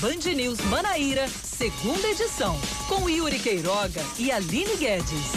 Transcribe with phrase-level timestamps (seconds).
[0.00, 5.30] Band News Manaíra, segunda edição, com Yuri Queiroga e Aline Guedes.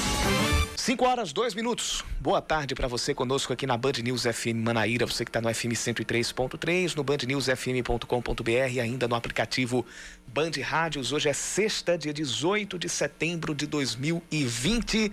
[0.77, 2.05] 5 horas, 2 minutos.
[2.17, 5.54] Boa tarde para você conosco aqui na Band News FM Manaíra, você que está no
[5.54, 9.86] FM 103.3, no bandnewsfm.com.br e ainda no aplicativo
[10.25, 11.11] Band Rádios.
[11.11, 15.11] Hoje é sexta, dia 18 de setembro de 2020,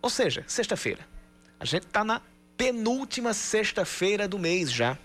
[0.00, 1.00] ou seja, sexta-feira.
[1.58, 2.22] A gente está na
[2.56, 4.96] penúltima sexta-feira do mês já.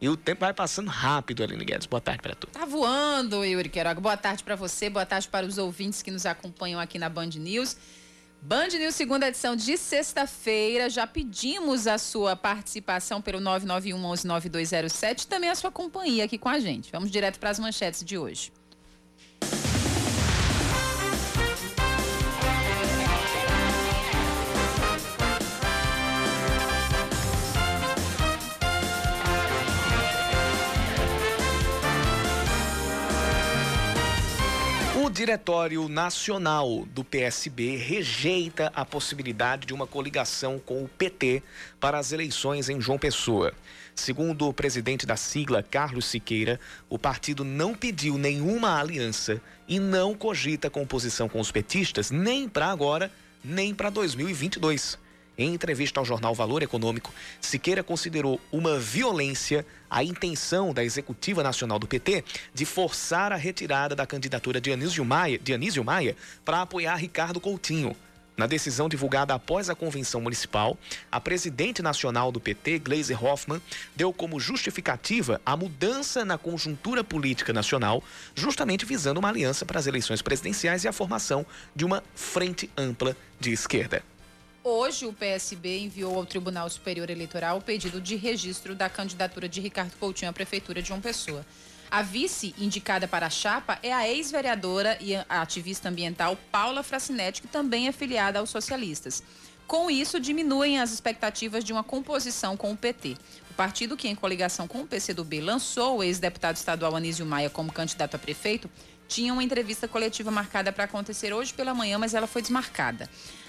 [0.00, 1.86] E o tempo vai passando rápido, Aline Guedes.
[1.86, 2.46] Boa tarde para tu.
[2.46, 4.00] Tá voando, Yuri Queiroga.
[4.00, 7.30] Boa tarde para você, boa tarde para os ouvintes que nos acompanham aqui na Band
[7.36, 7.76] News.
[8.40, 10.88] Band News, segunda edição de sexta-feira.
[10.88, 16.38] Já pedimos a sua participação pelo 991 11 9207 e também a sua companhia aqui
[16.38, 16.92] com a gente.
[16.92, 18.52] Vamos direto para as manchetes de hoje.
[35.08, 41.42] O Diretório Nacional do PSB rejeita a possibilidade de uma coligação com o PT
[41.80, 43.54] para as eleições em João Pessoa.
[43.94, 50.14] Segundo o presidente da sigla, Carlos Siqueira, o partido não pediu nenhuma aliança e não
[50.14, 53.10] cogita composição com os petistas nem para agora,
[53.42, 54.98] nem para 2022.
[55.38, 61.78] Em entrevista ao jornal Valor Econômico, Siqueira considerou uma violência a intenção da Executiva Nacional
[61.78, 65.40] do PT de forçar a retirada da candidatura de Anísio Maia,
[65.84, 67.94] Maia para apoiar Ricardo Coutinho.
[68.36, 70.76] Na decisão divulgada após a convenção municipal,
[71.10, 73.62] a presidente nacional do PT, Gleisi Hoffmann,
[73.94, 78.02] deu como justificativa a mudança na conjuntura política nacional,
[78.34, 83.16] justamente visando uma aliança para as eleições presidenciais e a formação de uma frente ampla
[83.38, 84.02] de esquerda.
[84.70, 89.62] Hoje, o PSB enviou ao Tribunal Superior Eleitoral o pedido de registro da candidatura de
[89.62, 91.44] Ricardo Coutinho à Prefeitura de João Pessoa.
[91.90, 97.48] A vice indicada para a chapa é a ex-vereadora e ativista ambiental Paula Fracinetti, que
[97.48, 99.22] também é filiada aos socialistas.
[99.66, 103.16] Com isso, diminuem as expectativas de uma composição com o PT.
[103.50, 107.72] O partido, que em coligação com o PCdoB lançou o ex-deputado estadual Anísio Maia como
[107.72, 108.68] candidato a prefeito,
[109.08, 113.08] tinha uma entrevista coletiva marcada para acontecer hoje pela manhã, mas ela foi desmarcada.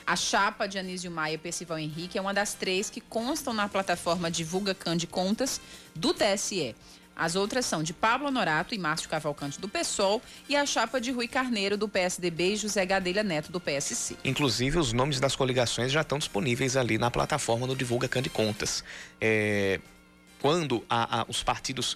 [0.10, 3.70] A chapa de Anísio Maia e Percival Henrique é uma das três que constam na
[3.70, 5.62] plataforma Divulga Cande Contas
[5.94, 6.76] do TSE.
[7.16, 10.20] As outras são de Pablo Honorato e Márcio Cavalcante do PSOL
[10.50, 14.18] e a chapa de Rui Carneiro do PSDB e José Gadelha Neto do PSC.
[14.26, 18.84] Inclusive, os nomes das coligações já estão disponíveis ali na plataforma do Divulga Cande Contas.
[19.22, 19.80] É,
[20.42, 21.96] quando a, a, os partidos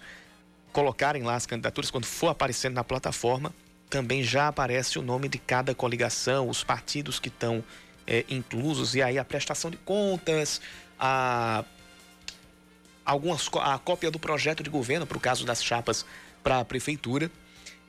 [0.71, 3.51] colocarem lá as candidaturas, quando for aparecendo na plataforma,
[3.89, 7.63] também já aparece o nome de cada coligação, os partidos que estão
[8.05, 10.61] é, inclusos, e aí a prestação de contas,
[10.99, 11.63] a,
[13.05, 16.05] algumas, a cópia do projeto de governo, para o caso das chapas
[16.43, 17.31] para a prefeitura.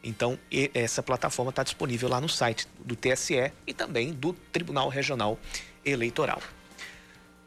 [0.02, 0.38] Então,
[0.74, 5.38] essa plataforma está disponível lá no site do TSE e também do Tribunal Regional
[5.82, 6.42] Eleitoral.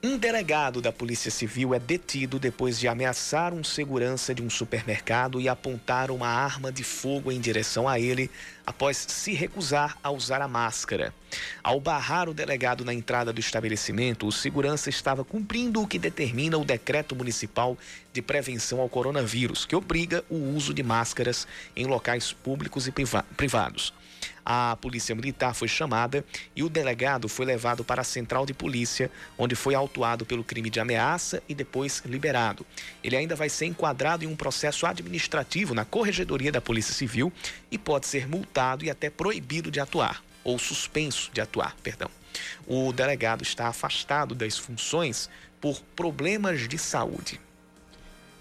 [0.03, 5.41] Um delegado da Polícia Civil é detido depois de ameaçar um segurança de um supermercado
[5.41, 8.29] e apontar uma arma de fogo em direção a ele
[8.63, 11.11] após se recusar a usar a máscara.
[11.63, 16.59] Ao barrar o delegado na entrada do estabelecimento, o segurança estava cumprindo o que determina
[16.59, 17.75] o decreto municipal
[18.13, 22.93] de prevenção ao coronavírus, que obriga o uso de máscaras em locais públicos e
[23.35, 23.91] privados.
[24.49, 26.23] A polícia militar foi chamada
[26.55, 30.69] e o delegado foi levado para a central de polícia, onde foi autuado pelo crime
[30.69, 32.65] de ameaça e depois liberado.
[33.03, 37.29] Ele ainda vai ser enquadrado em um processo administrativo na Corregedoria da Polícia Civil
[37.69, 42.09] e pode ser multado e até proibido de atuar, ou suspenso de atuar, perdão.
[42.65, 47.37] O delegado está afastado das funções por problemas de saúde.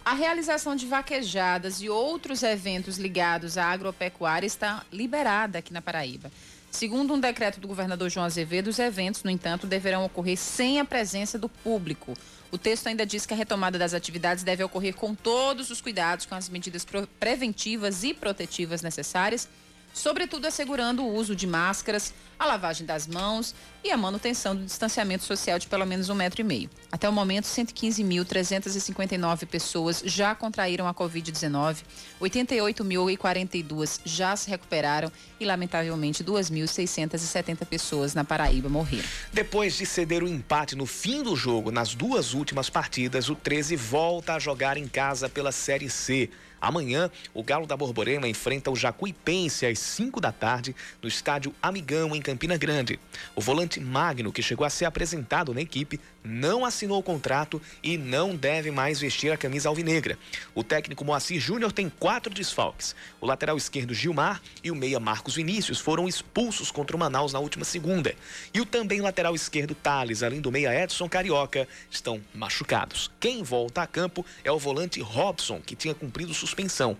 [0.06, 6.31] A realização de vaquejadas e outros eventos ligados à agropecuária está liberada aqui na Paraíba.
[6.71, 10.84] Segundo um decreto do governador João Azevedo, os eventos, no entanto, deverão ocorrer sem a
[10.84, 12.15] presença do público.
[12.53, 16.25] O texto ainda diz que a retomada das atividades deve ocorrer com todos os cuidados,
[16.25, 16.86] com as medidas
[17.19, 19.48] preventivas e protetivas necessárias
[19.97, 25.25] sobretudo assegurando o uso de máscaras, a lavagem das mãos e a manutenção do distanciamento
[25.25, 26.69] social de pelo menos um metro e meio.
[26.93, 31.78] Até o momento, 115.359 pessoas já contraíram a Covid-19,
[32.21, 35.10] 88.042 já se recuperaram
[35.41, 39.09] e, lamentavelmente, 2.670 pessoas na Paraíba morreram.
[39.33, 43.77] Depois de ceder o empate no fim do jogo nas duas últimas partidas, o 13
[43.77, 46.28] volta a jogar em casa pela Série C.
[46.61, 52.15] Amanhã, o Galo da Borborema enfrenta o Jacuipense às 5 da tarde no estádio Amigão,
[52.15, 52.99] em Campina Grande.
[53.35, 57.97] O volante Magno, que chegou a ser apresentado na equipe, não assinou o contrato e
[57.97, 60.19] não deve mais vestir a camisa alvinegra.
[60.55, 62.95] O técnico Moacir Júnior tem quatro desfalques.
[63.21, 67.39] O lateral esquerdo Gilmar e o meia Marcos Vinícius foram expulsos contra o Manaus na
[67.39, 68.15] última segunda.
[68.53, 73.11] E o também lateral esquerdo Thales, além do meia Edson Carioca, estão machucados.
[73.21, 76.97] Quem volta a campo é o volante Robson, que tinha cumprido suspensão.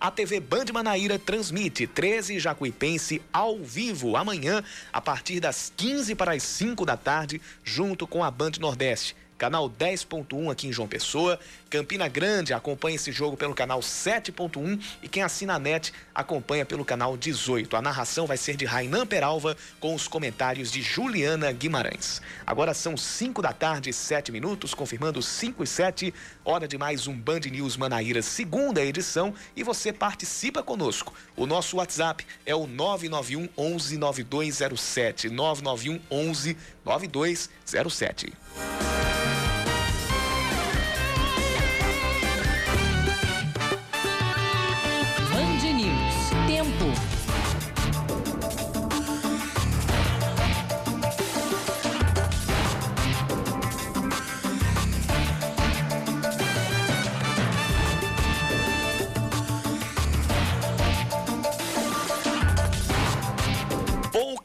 [0.00, 6.32] A TV Band Manaíra transmite 13 Jacuipense ao vivo amanhã, a partir das 15 para
[6.32, 11.40] as 5 da tarde, junto com a Band Nordeste canal 10.1 aqui em João Pessoa.
[11.70, 16.84] Campina Grande acompanha esse jogo pelo canal 7.1 e quem assina a net acompanha pelo
[16.84, 17.74] canal 18.
[17.74, 22.20] A narração vai ser de Rainan Peralva com os comentários de Juliana Guimarães.
[22.46, 26.14] Agora são 5 da tarde, 7 minutos, confirmando 5 e 7,
[26.44, 31.14] hora de mais um Band News Manaíra, segunda edição, e você participa conosco.
[31.34, 35.30] O nosso WhatsApp é o 991 11 9207.
[35.30, 36.56] 991 11
[36.98, 38.32] 9207.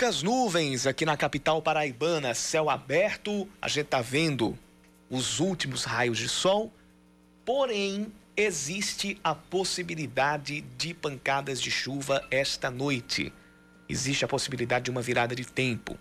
[0.06, 4.56] Poucas nuvens aqui na capital paraibana, céu aberto, a gente tá vendo
[5.10, 6.72] os últimos raios de sol,
[7.44, 13.34] porém existe a possibilidade de pancadas de chuva esta noite.
[13.90, 15.98] Existe a possibilidade de uma virada de tempo.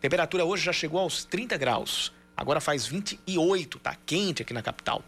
[0.00, 2.12] Temperatura hoje já chegou aos 30 graus.
[2.36, 5.02] Agora faz 28, tá quente aqui na capital.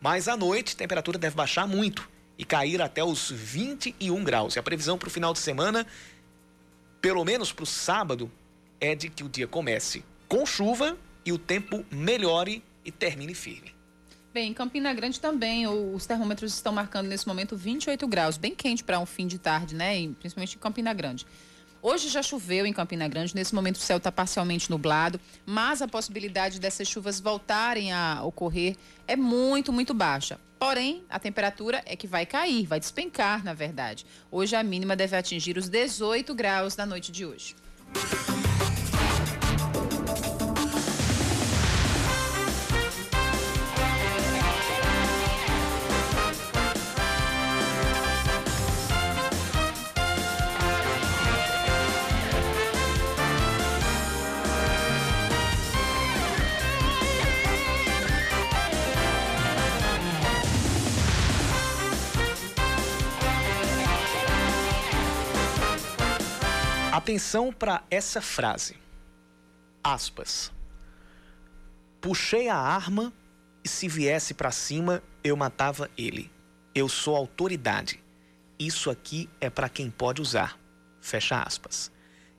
[0.00, 2.08] Mas à noite, a temperatura deve baixar muito
[2.38, 4.54] e cair até os 21 graus.
[4.54, 5.84] E a previsão para o final de semana
[7.06, 8.28] pelo menos para o sábado,
[8.80, 13.72] é de que o dia comece com chuva e o tempo melhore e termine firme.
[14.34, 18.82] Bem, em Campina Grande também, os termômetros estão marcando nesse momento 28 graus, bem quente
[18.82, 19.94] para um fim de tarde, né?
[20.18, 21.24] principalmente em Campina Grande.
[21.80, 25.86] Hoje já choveu em Campina Grande, nesse momento o céu está parcialmente nublado, mas a
[25.86, 28.76] possibilidade dessas chuvas voltarem a ocorrer
[29.06, 30.40] é muito, muito baixa.
[30.58, 34.06] Porém, a temperatura é que vai cair, vai despencar, na verdade.
[34.30, 37.54] Hoje a mínima deve atingir os 18 graus da noite de hoje.
[67.06, 68.74] Atenção para essa frase.
[69.80, 70.50] Aspas.
[72.00, 73.12] Puxei a arma
[73.62, 76.32] e se viesse para cima, eu matava ele.
[76.74, 78.02] Eu sou autoridade.
[78.58, 80.58] Isso aqui é para quem pode usar.
[81.00, 81.92] Fecha aspas.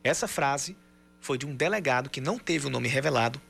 [0.03, 0.75] Essa frase
[1.21, 3.41] foi de um delegado que não teve o nome revelado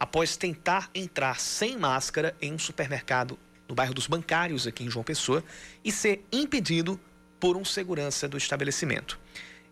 [0.00, 5.04] após tentar entrar sem máscara em um supermercado no bairro dos Bancários, aqui em João
[5.04, 5.44] Pessoa,
[5.84, 6.98] e ser impedido
[7.38, 9.16] por um segurança do estabelecimento.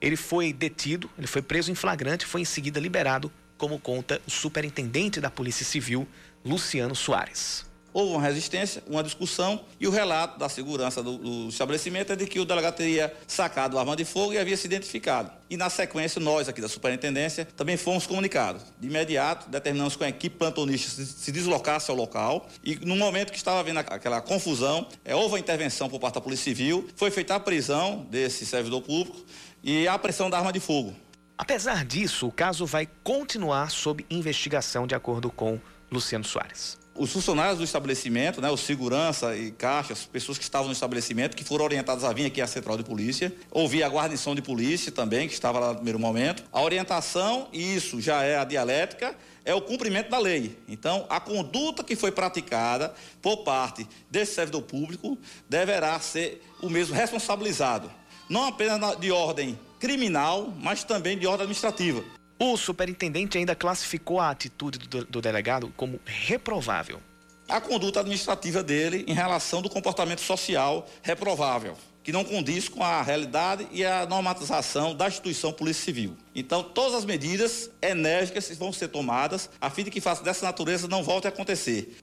[0.00, 4.30] Ele foi detido, ele foi preso em flagrante, foi em seguida liberado, como conta o
[4.30, 6.06] superintendente da Polícia Civil,
[6.44, 7.64] Luciano Soares.
[7.94, 12.26] Houve uma resistência, uma discussão e o relato da segurança do, do, estabelecimento é de
[12.26, 15.30] que o delegado teria sacado arma de fogo e havia se identificado.
[15.48, 18.62] E na sequência, nós aqui da superintendência também fomos comunicados.
[18.80, 23.30] De imediato, determinamos que a equipe plantonista se, se deslocasse ao local e no momento
[23.30, 27.12] que estava havendo aquela confusão, é, houve a intervenção por parte da Polícia Civil, foi
[27.12, 29.24] feita a prisão desse servidor público
[29.64, 30.94] e a pressão da arma de fogo.
[31.38, 35.58] Apesar disso, o caso vai continuar sob investigação, de acordo com
[35.90, 36.78] Luciano Soares.
[36.94, 41.42] Os funcionários do estabelecimento, né, o segurança e caixas, pessoas que estavam no estabelecimento, que
[41.42, 45.26] foram orientadas a vir aqui à central de polícia, ouvir a guarnição de polícia também,
[45.26, 46.44] que estava lá no primeiro momento.
[46.52, 50.56] A orientação, e isso já é a dialética, é o cumprimento da lei.
[50.68, 55.18] Então, a conduta que foi praticada por parte desse servidor público
[55.48, 57.90] deverá ser o mesmo responsabilizado
[58.34, 62.02] não apenas de ordem criminal, mas também de ordem administrativa.
[62.36, 67.00] O superintendente ainda classificou a atitude do, do delegado como reprovável.
[67.48, 73.02] A conduta administrativa dele em relação do comportamento social reprovável, que não condiz com a
[73.02, 76.16] realidade e a normatização da instituição Polícia Civil.
[76.34, 80.88] Então, todas as medidas enérgicas vão ser tomadas a fim de que faça dessa natureza
[80.88, 81.96] não volte a acontecer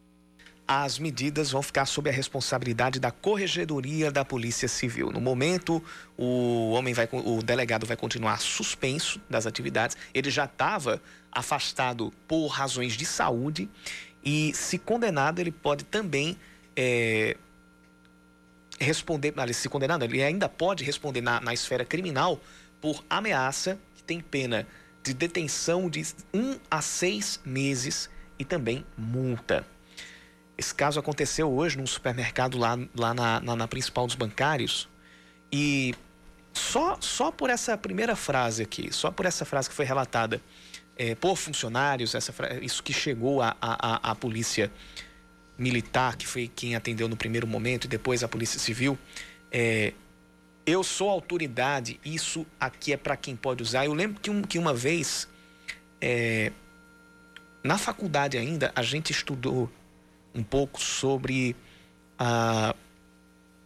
[0.74, 5.12] as medidas vão ficar sob a responsabilidade da Corregedoria da Polícia Civil.
[5.12, 5.84] No momento,
[6.18, 9.98] o homem vai, o delegado vai continuar suspenso das atividades.
[10.14, 13.70] Ele já estava afastado por razões de saúde
[14.24, 16.38] E, se condenado, ele pode também
[16.74, 17.36] é,
[18.80, 22.40] responder, se condenado, ele ainda pode responder na, na esfera criminal
[22.80, 24.66] por ameaça, que tem pena
[25.04, 28.10] de detenção de um a seis meses
[28.40, 29.66] e também multa.
[30.62, 34.88] Esse caso aconteceu hoje num supermercado lá, lá na, na, na principal dos bancários
[35.52, 35.96] e
[36.54, 40.40] só, só por essa primeira frase aqui, só por essa frase que foi relatada
[40.96, 44.72] é, por funcionários, essa, isso que chegou à a, a, a, polícia
[45.58, 48.96] militar, que foi quem atendeu no primeiro momento, e depois a polícia civil,
[49.52, 49.94] é,
[50.64, 53.86] eu sou autoridade, isso aqui é para quem pode usar.
[53.86, 55.28] Eu lembro que, um, que uma vez,
[56.00, 56.52] é,
[57.64, 59.68] na faculdade ainda, a gente estudou
[60.34, 61.56] um pouco sobre
[62.18, 62.76] a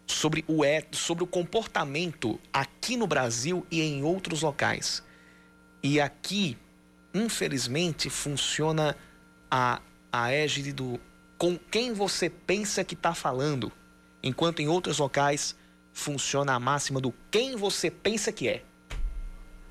[0.07, 5.03] sobre o é, sobre o comportamento aqui no Brasil e em outros locais.
[5.81, 6.57] E aqui,
[7.13, 8.95] infelizmente, funciona
[9.49, 9.81] a,
[10.11, 10.99] a égide do
[11.37, 13.71] com quem você pensa que está falando,
[14.23, 15.55] enquanto em outros locais
[15.91, 18.63] funciona a máxima do quem você pensa que é.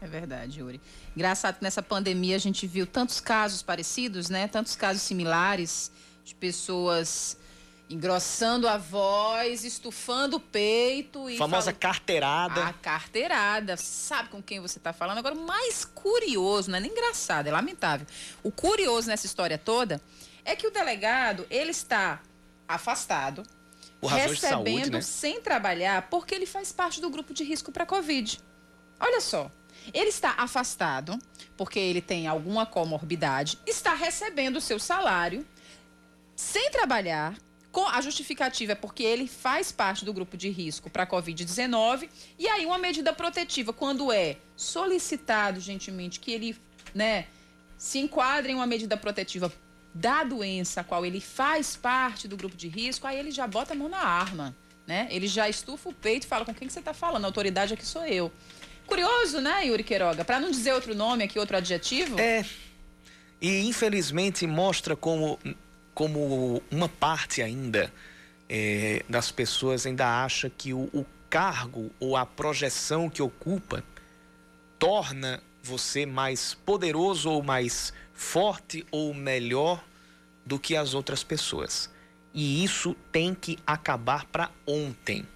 [0.00, 0.80] É verdade, Yuri.
[1.16, 4.46] Engraçado que nessa pandemia a gente viu tantos casos parecidos, né?
[4.46, 5.90] Tantos casos similares
[6.24, 7.36] de pessoas
[7.88, 11.76] engrossando a voz, estufando o peito e famosa fala...
[11.76, 12.64] carteirada.
[12.64, 15.18] A carteirada, sabe com quem você está falando?
[15.18, 18.06] Agora, o mais curioso, não é nem engraçado, é lamentável.
[18.42, 20.00] O curioso nessa história toda
[20.44, 22.20] é que o delegado, ele está
[22.66, 23.42] afastado,
[24.02, 25.00] recebendo saúde, né?
[25.02, 28.40] sem trabalhar, porque ele faz parte do grupo de risco para Covid.
[28.98, 29.50] Olha só.
[29.92, 31.18] Ele está afastado
[31.58, 35.46] porque ele tem alguma comorbidade, está recebendo o seu salário
[36.34, 37.36] sem trabalhar.
[37.70, 42.08] Com a justificativa é porque ele faz parte do grupo de risco para a Covid-19.
[42.38, 46.56] E aí, uma medida protetiva, quando é solicitado, gentilmente, que ele
[46.94, 47.26] né,
[47.76, 49.52] se enquadre em uma medida protetiva
[49.92, 53.74] da doença a qual ele faz parte do grupo de risco, aí ele já bota
[53.74, 55.06] a mão na arma, né?
[55.10, 57.74] Ele já estufa o peito e fala com quem que você está falando, a autoridade
[57.74, 58.32] aqui sou eu.
[58.86, 60.24] Curioso, né, Yuri Queiroga?
[60.24, 62.18] Para não dizer outro nome aqui, outro adjetivo?
[62.20, 62.44] É.
[63.40, 65.38] E infelizmente mostra como,
[65.94, 67.92] como uma parte ainda
[68.48, 73.82] é, das pessoas ainda acha que o, o cargo ou a projeção que ocupa
[74.78, 79.82] torna você mais poderoso ou mais forte ou melhor
[80.44, 81.90] do que as outras pessoas.
[82.32, 85.26] E isso tem que acabar para ontem.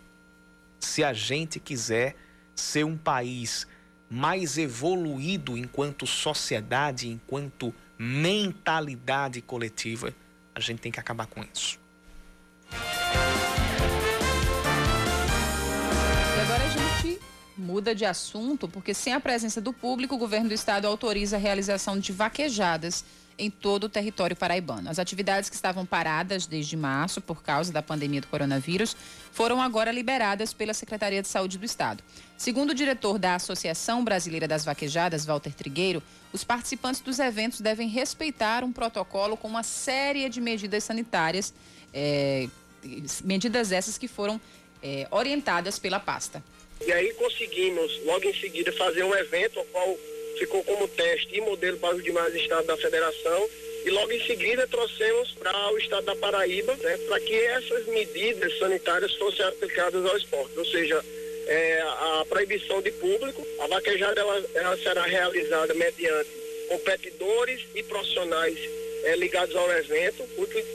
[0.80, 2.14] Se a gente quiser
[2.54, 3.66] ser um país
[4.10, 10.14] mais evoluído enquanto sociedade, enquanto mentalidade coletiva,
[10.58, 11.78] a gente tem que acabar com isso.
[16.36, 17.20] E agora a gente
[17.56, 21.38] muda de assunto, porque sem a presença do público, o governo do estado autoriza a
[21.38, 23.04] realização de vaquejadas
[23.38, 24.90] em todo o território paraibano.
[24.90, 28.96] As atividades que estavam paradas desde março por causa da pandemia do coronavírus
[29.32, 32.02] foram agora liberadas pela Secretaria de Saúde do Estado.
[32.36, 36.02] Segundo o diretor da Associação Brasileira das Vaquejadas, Walter Trigueiro,
[36.32, 41.54] os participantes dos eventos devem respeitar um protocolo com uma série de medidas sanitárias,
[41.94, 42.48] é,
[43.24, 44.40] medidas essas que foram
[44.82, 46.42] é, orientadas pela pasta.
[46.84, 49.96] E aí conseguimos, logo em seguida, fazer um evento, ao qual
[50.38, 53.48] ficou como teste e modelo para os demais estados da federação.
[53.84, 58.58] E logo em seguida trouxemos para o estado da Paraíba, né, para que essas medidas
[58.58, 60.58] sanitárias fossem aplicadas ao esporte.
[60.58, 61.02] Ou seja,
[61.46, 66.28] é, a proibição de público, a vaquejada ela, ela será realizada mediante
[66.68, 68.58] competidores e profissionais
[69.04, 70.22] é, ligados ao evento,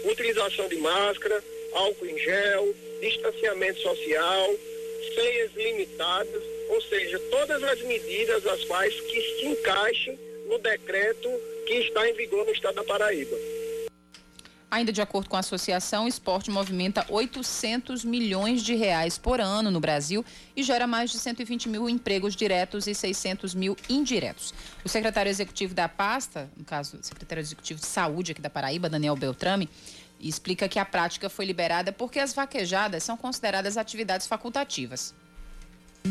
[0.05, 1.43] utilização de máscara,
[1.74, 4.55] álcool em gel, distanciamento social,
[5.13, 11.29] ceias limitadas, ou seja, todas as medidas as quais que se encaixem no decreto
[11.65, 13.36] que está em vigor no estado da Paraíba.
[14.74, 19.70] Ainda de acordo com a associação, o esporte movimenta 800 milhões de reais por ano
[19.70, 24.51] no Brasil e gera mais de 120 mil empregos diretos e 600 mil indiretos.
[24.84, 28.89] O secretário executivo da pasta, no caso, o secretário executivo de saúde aqui da Paraíba,
[28.89, 29.70] Daniel Beltrame,
[30.20, 35.13] explica que a prática foi liberada porque as vaquejadas são consideradas atividades facultativas.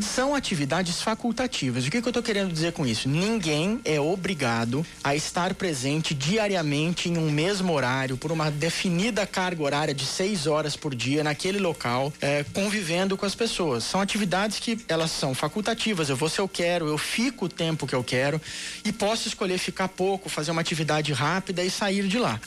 [0.00, 1.86] São atividades facultativas.
[1.86, 3.08] O que, que eu estou querendo dizer com isso?
[3.08, 9.62] Ninguém é obrigado a estar presente diariamente em um mesmo horário, por uma definida carga
[9.62, 13.84] horária de seis horas por dia naquele local, é, convivendo com as pessoas.
[13.84, 16.08] São atividades que elas são facultativas.
[16.08, 18.40] Eu vou se eu quero, eu fico o tempo que eu quero
[18.84, 22.40] e posso escolher ficar pouco, fazer uma atividade rápida e sair de lá.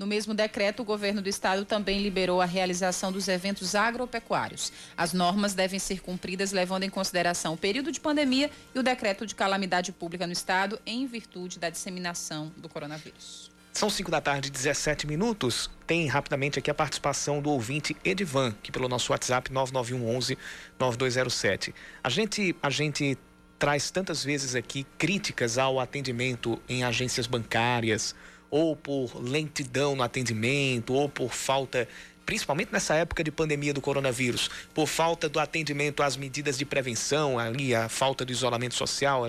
[0.00, 4.72] No mesmo decreto, o governo do estado também liberou a realização dos eventos agropecuários.
[4.96, 9.26] As normas devem ser cumpridas levando em consideração o período de pandemia e o decreto
[9.26, 13.50] de calamidade pública no estado em virtude da disseminação do coronavírus.
[13.74, 15.68] São 5 da tarde, 17 minutos.
[15.86, 20.38] Tem rapidamente aqui a participação do ouvinte Edivan, que pelo nosso WhatsApp 9911
[20.78, 21.74] 9207.
[22.02, 23.18] A gente, a gente
[23.58, 28.14] traz tantas vezes aqui críticas ao atendimento em agências bancárias,
[28.50, 31.86] ou por lentidão no atendimento, ou por falta
[32.26, 37.40] principalmente nessa época de pandemia do coronavírus, por falta do atendimento às medidas de prevenção,
[37.40, 39.24] ali a falta de isolamento social,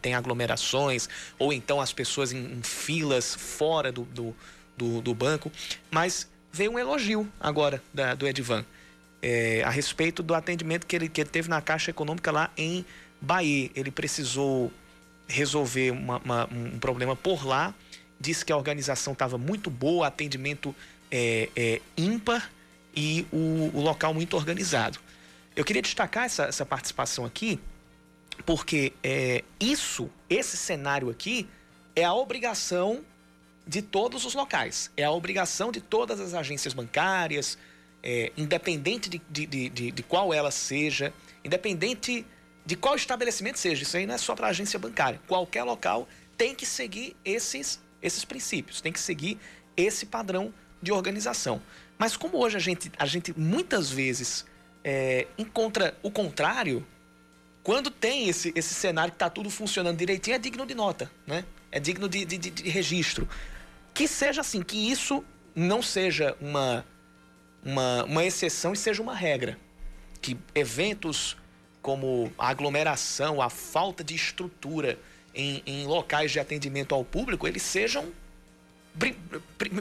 [0.00, 4.36] tem aglomerações, ou então as pessoas em, em filas fora do, do,
[4.76, 5.50] do, do, banco.
[5.90, 8.64] Mas veio um elogio agora da, do Edvan
[9.20, 12.84] é, a respeito do atendimento que ele, que ele teve na Caixa Econômica lá em
[13.20, 13.70] Bahia.
[13.74, 14.70] Ele precisou
[15.26, 17.74] resolver uma, uma, um problema por lá,
[18.24, 20.74] disse que a organização estava muito boa, atendimento
[21.10, 22.50] é, é, ímpar
[22.96, 24.98] e o, o, local muito organizado.
[25.54, 27.60] Eu queria destacar essa, essa participação aqui,
[28.46, 31.46] porque é, isso, esse cenário aqui,
[31.94, 33.04] é a obrigação
[33.66, 37.58] de todos os locais, é a obrigação de todas as agências bancárias,
[38.02, 41.12] é, independente de, de, de, de, qual ela seja,
[41.44, 42.26] independente
[42.66, 46.54] de qual estabelecimento seja, isso aí não é só para agência bancária, qualquer local tem
[46.54, 49.38] que seguir esses, esses princípios, tem que seguir
[49.76, 51.60] esse padrão de organização.
[51.98, 54.44] Mas como hoje a gente, a gente muitas vezes
[54.84, 56.86] é, encontra o contrário,
[57.62, 61.44] quando tem esse, esse cenário que está tudo funcionando direitinho, é digno de nota, né?
[61.72, 63.26] É digno de, de, de registro.
[63.94, 66.84] Que seja assim, que isso não seja uma,
[67.64, 69.58] uma, uma exceção e seja uma regra.
[70.20, 71.36] Que eventos
[71.80, 74.98] como a aglomeração, a falta de estrutura
[75.34, 78.12] em, em locais de atendimento ao público, eles sejam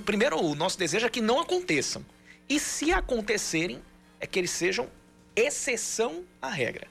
[0.06, 2.04] primeiro, o nosso desejo é que não aconteçam.
[2.50, 3.82] E se acontecerem,
[4.20, 4.88] é que eles sejam
[5.36, 6.88] exceção à regra.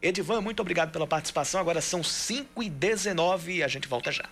[0.00, 1.60] Edivan, muito obrigado pela participação.
[1.60, 4.28] Agora são 5 e 19 e a gente volta já.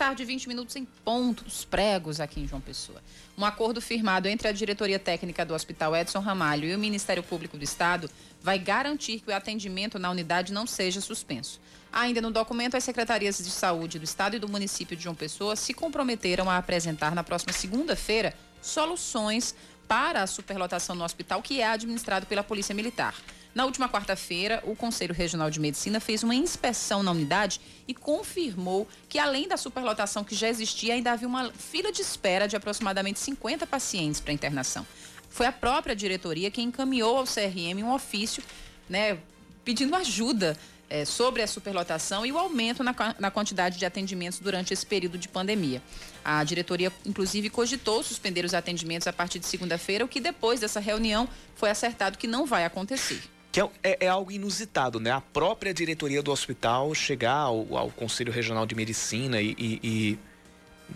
[0.00, 3.02] Tarde, 20 minutos em pontos pregos aqui em João Pessoa.
[3.36, 7.58] Um acordo firmado entre a diretoria técnica do Hospital Edson Ramalho e o Ministério Público
[7.58, 8.08] do Estado
[8.42, 11.60] vai garantir que o atendimento na unidade não seja suspenso.
[11.92, 15.54] Ainda no documento, as secretarias de saúde do Estado e do município de João Pessoa
[15.54, 18.32] se comprometeram a apresentar na próxima segunda-feira
[18.62, 19.54] soluções
[19.86, 23.14] para a superlotação no hospital que é administrado pela Polícia Militar.
[23.52, 28.86] Na última quarta-feira, o Conselho Regional de Medicina fez uma inspeção na unidade e confirmou
[29.08, 33.18] que, além da superlotação que já existia, ainda havia uma fila de espera de aproximadamente
[33.18, 34.86] 50 pacientes para internação.
[35.28, 38.42] Foi a própria diretoria que encaminhou ao CRM um ofício,
[38.88, 39.18] né,
[39.64, 40.56] pedindo ajuda
[40.88, 45.18] é, sobre a superlotação e o aumento na, na, quantidade de atendimentos durante esse período
[45.18, 45.82] de pandemia.
[46.24, 50.80] A diretoria, inclusive, cogitou suspender os atendimentos a partir de segunda-feira, o que depois dessa
[50.80, 53.22] reunião foi acertado que não vai acontecer.
[53.52, 55.10] Que é, é, é, algo inusitado, né?
[55.10, 60.18] A própria diretoria do hospital chegar ao, ao Conselho Regional de Medicina e, e, e,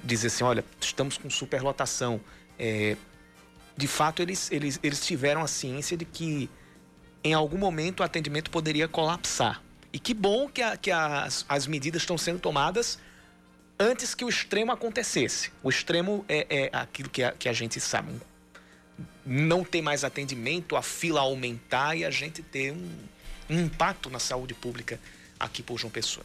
[0.05, 2.21] dizer assim, olha, estamos com superlotação.
[2.59, 2.97] É,
[3.77, 6.49] de fato, eles, eles, eles tiveram a ciência de que
[7.25, 9.63] em algum momento o atendimento poderia colapsar.
[9.93, 12.99] E que bom que, a, que as, as medidas estão sendo tomadas
[13.79, 15.51] antes que o extremo acontecesse.
[15.63, 18.13] O extremo é, é aquilo que a, que a gente sabe,
[19.25, 22.91] não ter mais atendimento, a fila aumentar e a gente ter um,
[23.51, 25.01] um impacto na saúde pública
[25.39, 26.25] aqui por João Pessoa.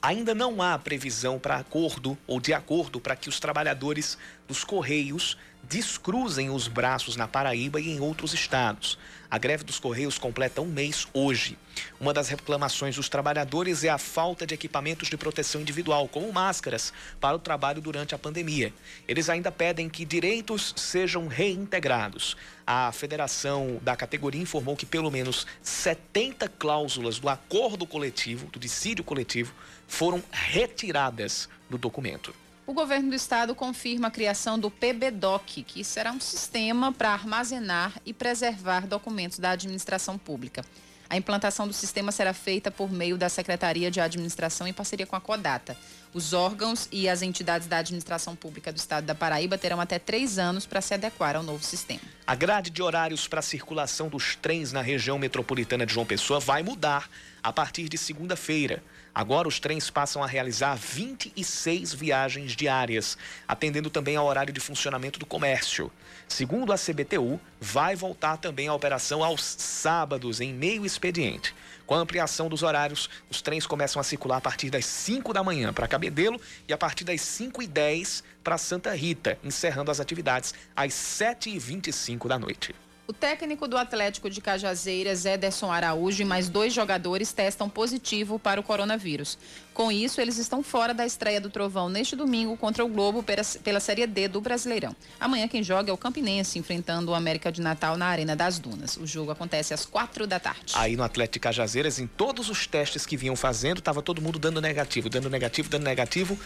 [0.00, 5.38] Ainda não há previsão para acordo ou de acordo para que os trabalhadores dos Correios
[5.62, 8.98] descruzem os braços na Paraíba e em outros estados.
[9.34, 11.58] A greve dos Correios completa um mês hoje.
[11.98, 16.92] Uma das reclamações dos trabalhadores é a falta de equipamentos de proteção individual, como máscaras,
[17.20, 18.72] para o trabalho durante a pandemia.
[19.08, 22.36] Eles ainda pedem que direitos sejam reintegrados.
[22.64, 29.02] A federação da categoria informou que pelo menos 70 cláusulas do acordo coletivo, do dissídio
[29.02, 29.52] coletivo,
[29.88, 32.32] foram retiradas do documento.
[32.66, 37.92] O governo do estado confirma a criação do PBDoc, que será um sistema para armazenar
[38.06, 40.64] e preservar documentos da administração pública.
[41.10, 45.14] A implantação do sistema será feita por meio da Secretaria de Administração em parceria com
[45.14, 45.76] a Codata.
[46.14, 50.38] Os órgãos e as entidades da administração pública do estado da Paraíba terão até três
[50.38, 52.00] anos para se adequar ao novo sistema.
[52.26, 56.40] A grade de horários para a circulação dos trens na região metropolitana de João Pessoa
[56.40, 57.10] vai mudar
[57.42, 58.82] a partir de segunda-feira.
[59.14, 65.20] Agora os trens passam a realizar 26 viagens diárias, atendendo também ao horário de funcionamento
[65.20, 65.88] do comércio.
[66.26, 71.54] Segundo a CBTU, vai voltar também a operação aos sábados, em meio expediente.
[71.86, 75.44] Com a ampliação dos horários, os trens começam a circular a partir das 5 da
[75.44, 80.00] manhã para Cabedelo e a partir das 5 e 10 para Santa Rita, encerrando as
[80.00, 82.74] atividades às 7h25 da noite.
[83.06, 88.58] O técnico do Atlético de Cajazeiras, Ederson Araújo, e mais dois jogadores testam positivo para
[88.58, 89.36] o coronavírus.
[89.74, 93.80] Com isso, eles estão fora da estreia do Trovão neste domingo contra o Globo pela
[93.80, 94.96] Série D do Brasileirão.
[95.20, 98.96] Amanhã quem joga é o Campinense, enfrentando o América de Natal na Arena das Dunas.
[98.96, 100.72] O jogo acontece às quatro da tarde.
[100.74, 104.38] Aí no Atlético de Cajazeiras, em todos os testes que vinham fazendo, estava todo mundo
[104.38, 106.38] dando negativo, dando negativo, dando negativo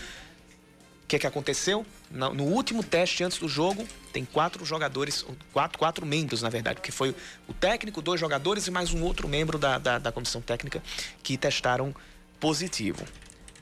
[1.09, 1.87] que é que aconteceu?
[2.11, 6.92] No, último teste antes do jogo, tem quatro jogadores, quatro, quatro membros, na verdade, porque
[6.92, 7.14] foi
[7.49, 10.83] o técnico, dois jogadores e mais um outro membro da, da, da comissão técnica
[11.23, 11.94] que testaram
[12.38, 13.05] positivo.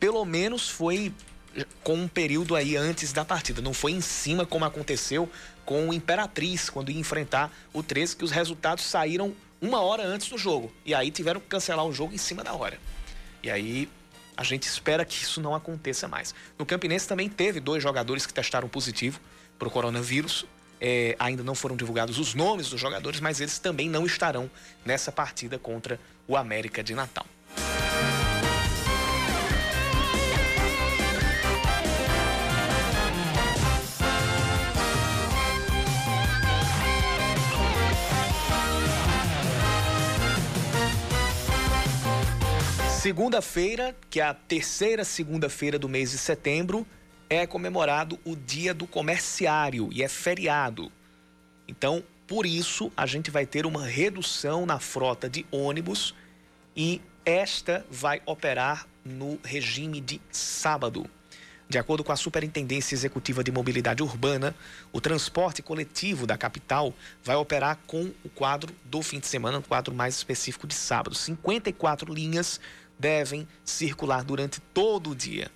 [0.01, 1.15] Pelo menos foi
[1.85, 3.63] com um período aí antes da partida.
[3.63, 5.31] Não foi em cima como aconteceu
[5.65, 10.29] com o Imperatriz, quando ia enfrentar o 13, que os resultados saíram uma hora antes
[10.29, 10.73] do jogo.
[10.85, 12.79] E aí tiveram que cancelar o jogo em cima da hora.
[13.43, 13.89] E aí
[14.37, 16.35] a gente espera que isso não aconteça mais.
[16.59, 19.21] No Campinense também teve dois jogadores que testaram positivo
[19.59, 20.45] para o coronavírus.
[20.79, 24.51] É, ainda não foram divulgados os nomes dos jogadores, mas eles também não estarão
[24.85, 27.27] nessa partida contra o América de Natal.
[43.07, 46.85] Segunda-feira, que é a terceira segunda-feira do mês de setembro,
[47.31, 50.91] é comemorado o Dia do Comerciário e é feriado.
[51.69, 56.17] Então, por isso, a gente vai ter uma redução na frota de ônibus
[56.77, 61.09] e esta vai operar no regime de sábado.
[61.69, 64.55] De acordo com a Superintendência Executiva de Mobilidade Urbana,
[64.93, 69.63] o transporte coletivo da capital vai operar com o quadro do fim de semana, um
[69.63, 71.17] quadro mais específico de sábado.
[71.17, 72.61] 54 linhas
[72.99, 75.51] devem circular durante todo o dia.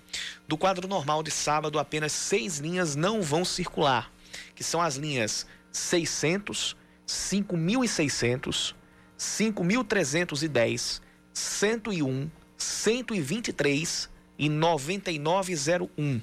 [0.46, 4.12] Do quadro normal de sábado, apenas seis linhas não vão circular,
[4.54, 6.76] que são as linhas 600,
[7.06, 8.74] 5.600,
[9.18, 11.00] 5.310,
[11.32, 16.22] 101, 123 e 9901.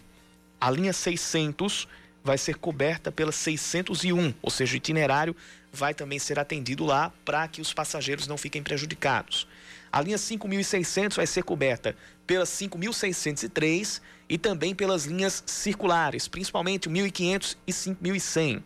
[0.60, 1.88] A linha 600
[2.24, 5.36] vai ser coberta pela 601, ou seja, o itinerário
[5.72, 9.48] vai também ser atendido lá para que os passageiros não fiquem prejudicados.
[9.92, 11.96] A linha 5.600 vai ser coberta
[12.26, 18.64] pela 5.603 e também pelas linhas circulares, principalmente o 1.500 e 5.100.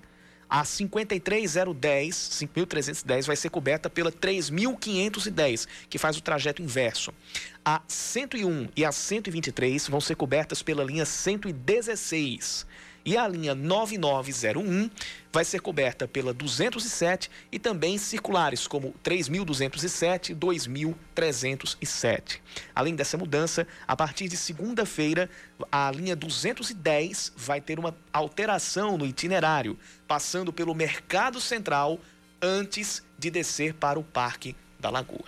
[0.50, 7.14] A 53010, 5.310 vai ser coberta pela 3.510, que faz o trajeto inverso.
[7.64, 12.66] A 101 e a 123 vão ser cobertas pela linha 116.
[13.04, 14.90] E a linha 9901
[15.32, 22.42] vai ser coberta pela 207 e também circulares como 3207 e 2307.
[22.76, 25.30] Além dessa mudança, a partir de segunda-feira,
[25.72, 32.00] a linha 210 vai ter uma alteração no itinerário, passando pelo Mercado Central
[32.42, 35.26] antes de descer para o Parque da Lagoa.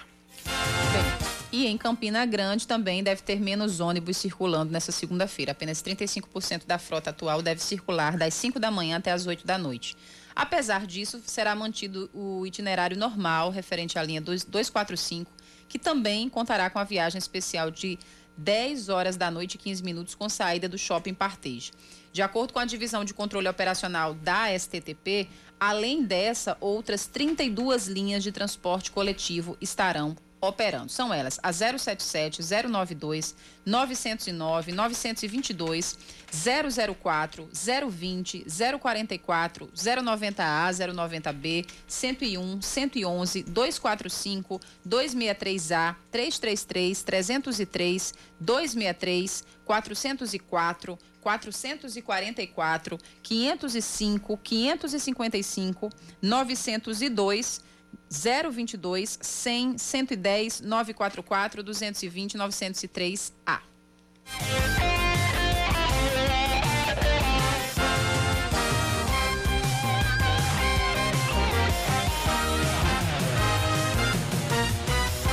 [1.53, 5.51] E em Campina Grande também deve ter menos ônibus circulando nessa segunda-feira.
[5.51, 9.55] Apenas 35% da frota atual deve circular das 5 da manhã até as 8 da
[9.55, 9.95] noite.
[10.35, 15.31] Apesar disso, será mantido o itinerário normal referente à linha 245,
[15.69, 17.99] que também contará com a viagem especial de
[18.35, 21.71] 10 horas da noite e 15 minutos com saída do Shopping Partage.
[22.11, 28.23] De acordo com a divisão de controle operacional da STTP, além dessa, outras 32 linhas
[28.23, 30.15] de transporte coletivo estarão
[30.47, 30.91] operando.
[30.91, 33.33] São elas a 077, 092,
[33.65, 35.95] 909, 922,
[36.31, 37.47] 004,
[37.89, 38.45] 020,
[38.79, 55.89] 044, 090A, 090B, 101, 111, 245, 263A, 333, 303, 263, 404, 444, 505, 555,
[56.21, 57.61] 902
[58.09, 63.59] 022 100 110 944 220 903A.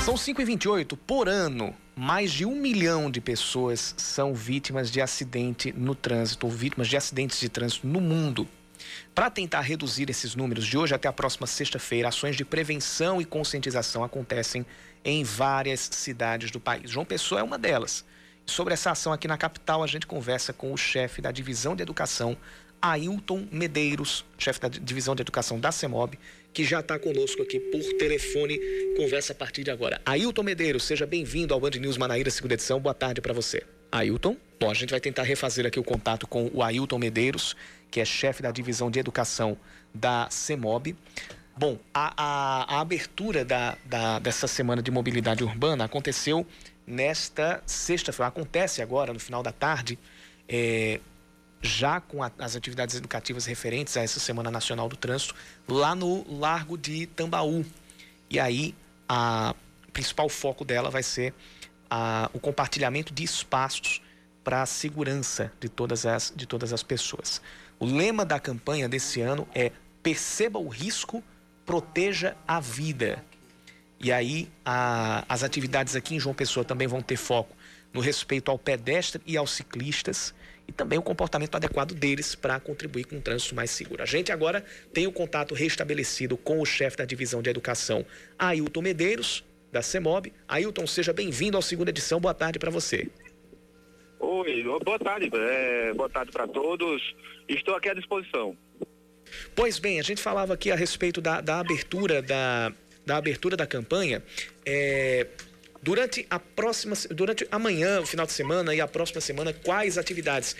[0.04, 1.74] São 5,28 por ano.
[1.94, 6.96] Mais de um milhão de pessoas são vítimas de acidente no trânsito, ou vítimas de
[6.96, 8.48] acidentes de trânsito no mundo.
[9.14, 13.24] Para tentar reduzir esses números, de hoje até a próxima sexta-feira, ações de prevenção e
[13.24, 14.64] conscientização acontecem
[15.04, 16.90] em várias cidades do país.
[16.90, 18.04] João Pessoa é uma delas.
[18.46, 21.82] sobre essa ação aqui na capital, a gente conversa com o chefe da Divisão de
[21.82, 22.36] Educação,
[22.82, 26.18] Ailton Medeiros, chefe da Divisão de Educação da CEMOB,
[26.52, 28.58] que já está conosco aqui por telefone.
[28.96, 30.00] Conversa a partir de agora.
[30.04, 32.80] Ailton Medeiros, seja bem-vindo ao Band News Manaíra, segunda edição.
[32.80, 33.62] Boa tarde para você.
[33.92, 37.56] Ailton, bom, a gente vai tentar refazer aqui o contato com o Ailton Medeiros,
[37.90, 39.57] que é chefe da divisão de educação
[39.92, 40.96] da CEMOB.
[41.57, 46.46] Bom, a, a, a abertura da, da, dessa semana de mobilidade urbana aconteceu
[46.87, 48.29] nesta sexta-feira.
[48.29, 49.98] Acontece agora, no final da tarde,
[50.48, 51.00] é,
[51.61, 55.35] já com a, as atividades educativas referentes a essa Semana Nacional do Trânsito,
[55.68, 57.64] lá no Largo de Tambaú.
[58.31, 58.74] E aí,
[59.88, 61.35] o principal foco dela vai ser
[61.90, 64.00] a, o compartilhamento de espaços
[64.42, 67.42] para a segurança de todas, as, de todas as pessoas.
[67.80, 71.22] O lema da campanha desse ano é Perceba o risco,
[71.64, 73.24] proteja a vida.
[73.98, 77.54] E aí, a, as atividades aqui em João Pessoa também vão ter foco
[77.92, 80.34] no respeito ao pedestre e aos ciclistas
[80.68, 84.02] e também o comportamento adequado deles para contribuir com um trânsito mais seguro.
[84.02, 88.06] A gente agora tem o contato restabelecido com o chefe da divisão de educação,
[88.38, 90.32] Ailton Medeiros, da CEMOB.
[90.48, 92.20] Ailton, seja bem-vindo à segunda edição.
[92.20, 93.08] Boa tarde para você.
[94.20, 95.30] Oi, boa tarde.
[95.33, 97.02] É, boa tarde para todos.
[97.48, 98.56] Estou aqui à disposição.
[99.56, 102.72] Pois bem, a gente falava aqui a respeito da, da abertura da,
[103.04, 104.22] da abertura da campanha.
[104.64, 105.26] É,
[105.83, 110.54] Durante a próxima, durante amanhã, o final de semana e a próxima semana, quais atividades,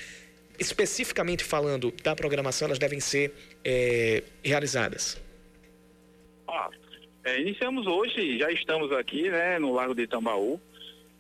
[0.59, 5.21] especificamente falando da programação, elas devem ser é, realizadas?
[6.49, 6.71] Ah,
[7.39, 10.59] iniciamos hoje, já estamos aqui, né, no Lago de Itambaú,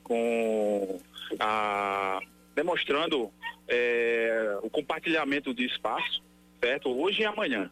[0.03, 0.98] com
[1.38, 2.20] a,
[2.54, 3.30] demonstrando
[3.68, 6.22] é, o compartilhamento de espaço,
[6.60, 6.90] certo?
[6.90, 7.70] Hoje e amanhã.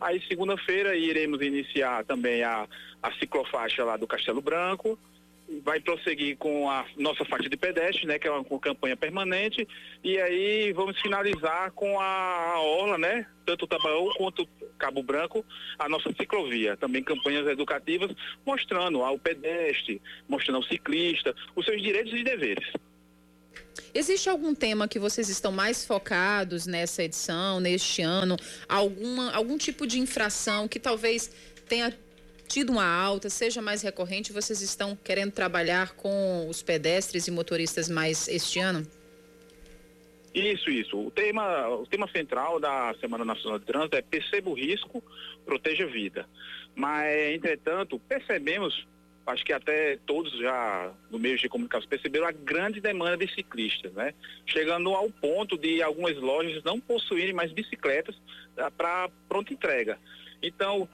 [0.00, 2.66] Aí segunda-feira iremos iniciar também a,
[3.02, 4.98] a ciclofaixa lá do Castelo Branco,
[5.64, 9.66] vai prosseguir com a nossa faixa de pedestre, né, que é uma, uma campanha permanente,
[10.02, 15.44] e aí vamos finalizar com a, a orla, né, tanto o Tabaú quanto Cabo Branco,
[15.78, 18.14] a nossa ciclovia, também campanhas educativas
[18.46, 22.72] mostrando ao pedestre, mostrando ao ciclista os seus direitos e deveres.
[23.92, 28.36] Existe algum tema que vocês estão mais focados nessa edição, neste ano?
[28.68, 31.30] Alguma, algum tipo de infração que talvez
[31.68, 31.96] tenha
[32.46, 37.88] tido uma alta, seja mais recorrente, vocês estão querendo trabalhar com os pedestres e motoristas
[37.88, 38.86] mais este ano?
[40.34, 40.98] Isso, isso.
[40.98, 45.02] O tema, o tema central da Semana Nacional de Trânsito é perceba o risco,
[45.44, 46.28] proteja a vida.
[46.74, 48.86] Mas, entretanto, percebemos,
[49.30, 53.92] acho que até todos já no meio de comunicação perceberam a grande demanda de ciclistas,
[53.92, 54.14] né?
[54.46, 58.16] Chegando ao ponto de algumas lojas não possuírem mais bicicletas
[58.56, 59.98] ah, para pronta entrega.
[60.42, 60.88] Então,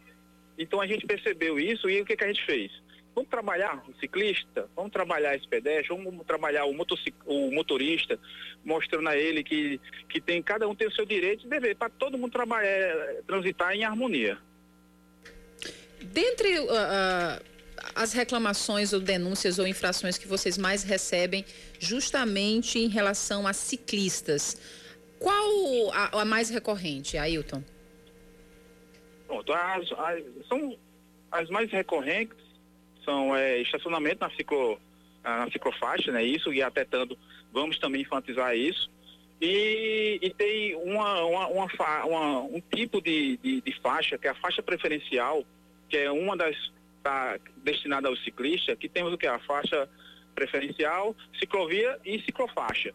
[0.59, 2.70] então a gente percebeu isso e o que, que a gente fez?
[3.14, 6.77] Vamos trabalhar o ciclista, vamos trabalhar esse pedestre, vamos trabalhar o,
[7.25, 8.18] o motorista,
[8.62, 11.88] mostrando a ele que, que tem, cada um tem o seu direito e dever, para
[11.88, 14.37] todo mundo trabalhar, eh, transitar em harmonia.
[16.03, 17.56] Dentre uh, uh,
[17.95, 21.45] as reclamações ou denúncias ou infrações que vocês mais recebem,
[21.79, 24.61] justamente em relação a ciclistas,
[25.19, 27.62] qual a, a mais recorrente, Ailton?
[29.27, 30.77] Pronto, as, as, são
[31.31, 32.37] as mais recorrentes
[33.05, 34.79] são é, estacionamento na, ciclo,
[35.23, 36.25] na ciclofaixa, né?
[36.25, 37.17] Isso, e até tanto
[37.53, 38.91] vamos também enfatizar isso.
[39.41, 44.31] E, e tem uma, uma, uma, uma um tipo de, de, de, faixa, que é
[44.31, 45.45] a faixa preferencial,
[45.89, 46.57] que é uma das
[47.07, 49.29] tá, destinada ao ciclista, que temos o que?
[49.29, 49.88] A faixa
[50.35, 52.92] preferencial, ciclovia e ciclofaixa.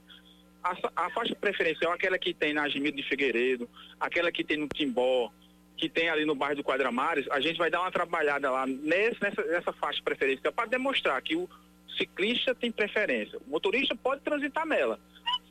[0.61, 3.69] A, a faixa preferencial aquela que tem na Agimiro de Figueiredo,
[3.99, 5.31] aquela que tem no Timbó,
[5.77, 9.17] que tem ali no bairro do Quadramares, a gente vai dar uma trabalhada lá nesse,
[9.21, 11.49] nessa, nessa faixa preferência para demonstrar que o
[11.97, 13.39] ciclista tem preferência.
[13.47, 14.99] O motorista pode transitar nela.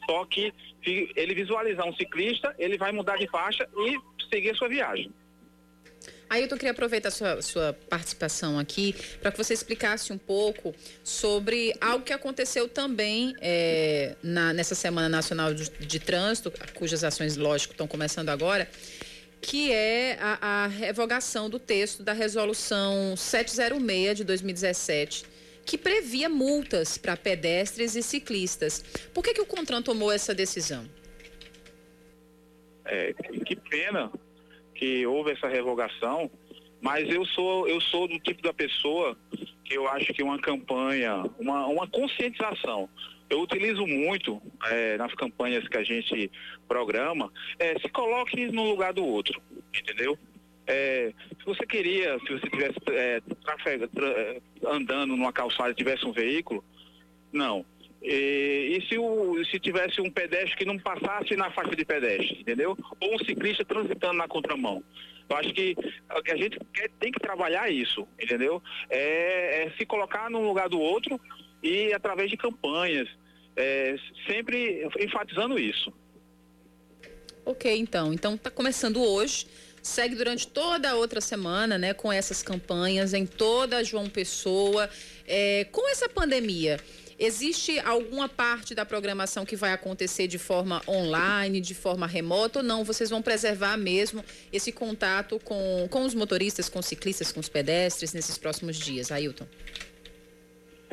[0.04, 0.52] Só que
[0.84, 3.98] ele visualizar um ciclista, ele vai mudar de faixa e
[4.30, 5.10] seguir a sua viagem.
[6.30, 10.72] Ailton, eu queria aproveitar a sua, sua participação aqui para que você explicasse um pouco
[11.02, 17.36] sobre algo que aconteceu também é, na, nessa Semana Nacional de, de Trânsito, cujas ações,
[17.36, 18.70] lógico, estão começando agora,
[19.40, 25.24] que é a, a revogação do texto da resolução 706 de 2017
[25.66, 28.82] que previa multas para pedestres e ciclistas.
[29.14, 30.84] Por que, que o Contran tomou essa decisão?
[32.84, 33.12] É,
[33.44, 34.10] que pena
[34.80, 36.30] que houve essa revogação,
[36.80, 39.14] mas eu sou, eu sou do tipo da pessoa
[39.62, 42.88] que eu acho que uma campanha, uma, uma conscientização
[43.28, 46.30] eu utilizo muito é, nas campanhas que a gente
[46.66, 49.40] programa, é, se coloque no lugar do outro,
[49.72, 50.18] entendeu?
[50.66, 53.22] É, se você queria, se você tivesse é,
[54.66, 56.64] andando numa calçada e tivesse um veículo,
[57.32, 57.64] não.
[58.02, 62.40] E, e se, o, se tivesse um pedestre que não passasse na faixa de pedestre,
[62.40, 62.76] entendeu?
[63.00, 64.82] Ou um ciclista transitando na contramão.
[65.28, 65.76] Eu acho que
[66.08, 68.62] a gente quer, tem que trabalhar isso, entendeu?
[68.88, 71.20] É, é, se colocar num lugar do outro
[71.62, 73.08] e através de campanhas,
[73.54, 75.92] é, sempre enfatizando isso.
[77.44, 78.12] Ok, então.
[78.12, 79.46] Então está começando hoje
[79.82, 84.88] segue durante toda a outra semana, né, com essas campanhas em toda João Pessoa.
[85.26, 86.78] É, com essa pandemia,
[87.20, 92.64] existe alguma parte da programação que vai acontecer de forma online, de forma remota ou
[92.64, 92.82] não?
[92.82, 97.48] Vocês vão preservar mesmo esse contato com, com os motoristas, com os ciclistas, com os
[97.48, 99.46] pedestres nesses próximos dias, Ailton?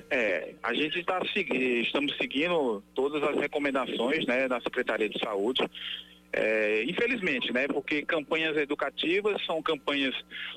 [0.10, 5.64] É, a gente está estamos seguindo todas as recomendações né, da Secretaria de Saúde.
[6.40, 7.68] É, infelizmente, né?
[7.68, 10.14] Porque campanhas educativas são campanhas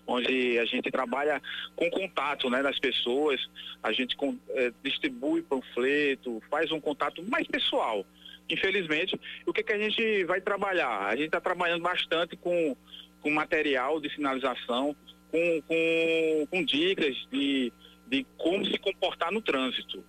[0.06, 1.40] onde a gente trabalha
[1.74, 3.40] com contato né, das pessoas,
[3.82, 8.04] a gente com, é, distribui panfleto, faz um contato mais pessoal.
[8.46, 11.06] Infelizmente, o que, que a gente vai trabalhar?
[11.06, 12.76] A gente está trabalhando bastante com,
[13.22, 14.94] com material de sinalização,
[15.30, 17.72] com, com, com dicas de,
[18.06, 20.04] de como se comportar no trânsito.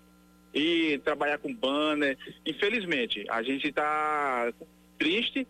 [0.54, 2.18] E trabalhar com banner.
[2.46, 4.52] Infelizmente, a gente está
[5.02, 5.48] triste,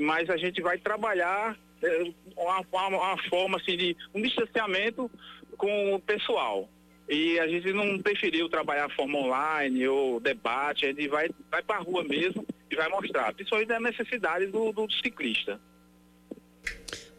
[0.00, 5.10] mas a gente vai trabalhar é, uma, uma, uma forma assim de um distanciamento
[5.56, 6.68] com o pessoal.
[7.08, 11.76] E a gente não preferiu trabalhar forma online ou debate, a gente vai, vai para
[11.76, 15.60] a rua mesmo e vai mostrar, principalmente a necessidade do, do ciclista.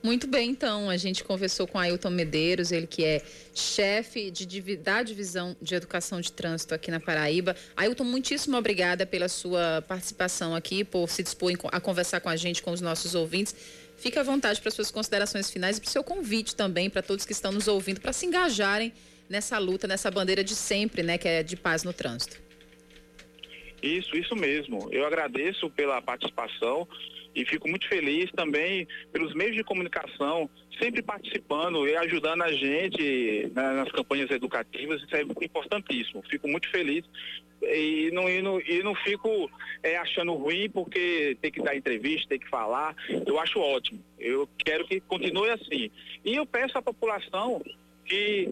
[0.06, 3.24] Muito bem, então, a gente conversou com Ailton Medeiros, ele que é
[3.56, 7.56] chefe de, da divisão de educação de trânsito aqui na Paraíba.
[7.76, 12.62] Ailton, muitíssimo obrigada pela sua participação aqui, por se dispor a conversar com a gente,
[12.62, 13.56] com os nossos ouvintes.
[13.98, 17.26] Fique à vontade para suas considerações finais e para o seu convite também para todos
[17.26, 18.94] que estão nos ouvindo, para se engajarem
[19.28, 22.40] nessa luta, nessa bandeira de sempre, né, que é de paz no trânsito.
[23.82, 24.88] Isso, isso mesmo.
[24.92, 26.88] Eu agradeço pela participação
[27.36, 30.50] e fico muito feliz também pelos meios de comunicação
[30.82, 36.24] sempre participando e ajudando a gente né, nas campanhas educativas, isso é importantíssimo.
[36.30, 37.06] Fico muito feliz
[37.62, 39.50] e não, e não, e não fico
[39.84, 42.96] é, achando ruim porque tem que dar entrevista, tem que falar.
[43.26, 44.04] Eu acho ótimo.
[44.20, 45.90] Eu quero que continue assim.
[46.24, 47.62] E eu peço à população
[48.06, 48.50] que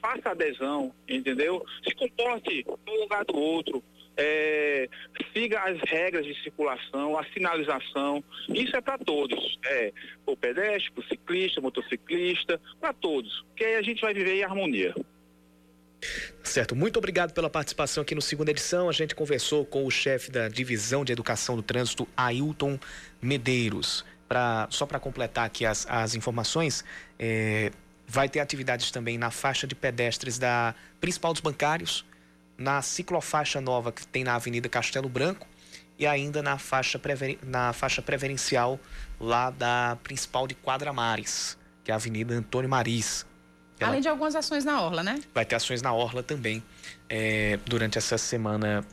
[0.00, 1.64] faça adesão, entendeu?
[1.84, 3.82] Se comporte um lugar do outro
[4.16, 4.88] é,
[5.32, 8.22] siga as regras de circulação, a sinalização.
[8.48, 9.58] Isso é para todos.
[9.64, 9.92] É
[10.26, 13.44] o pedestre, o ciclista, o motociclista, para todos.
[13.48, 14.94] Porque aí a gente vai viver em harmonia.
[16.42, 18.88] Certo, muito obrigado pela participação aqui no segunda edição.
[18.88, 22.78] A gente conversou com o chefe da divisão de educação do trânsito, Ailton
[23.20, 24.04] Medeiros.
[24.28, 26.84] Pra, só para completar aqui as, as informações,
[27.18, 27.70] é,
[28.06, 32.04] vai ter atividades também na faixa de pedestres da principal dos bancários,
[32.56, 35.46] na ciclofaixa nova que tem na Avenida Castelo Branco
[35.98, 37.38] e ainda na faixa, prever...
[37.42, 38.78] na faixa preferencial
[39.20, 43.26] lá da principal de Quadramares, que é a Avenida Antônio Maris.
[43.78, 43.90] Ela...
[43.90, 45.20] Além de algumas ações na Orla, né?
[45.34, 46.62] Vai ter ações na Orla também
[47.08, 48.84] é, durante essa semana,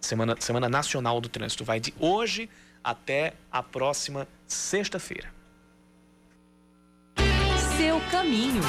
[0.00, 1.64] semana, semana Nacional do Trânsito.
[1.64, 2.48] Vai de hoje
[2.82, 5.34] até a próxima sexta-feira.
[7.76, 8.62] Seu caminho.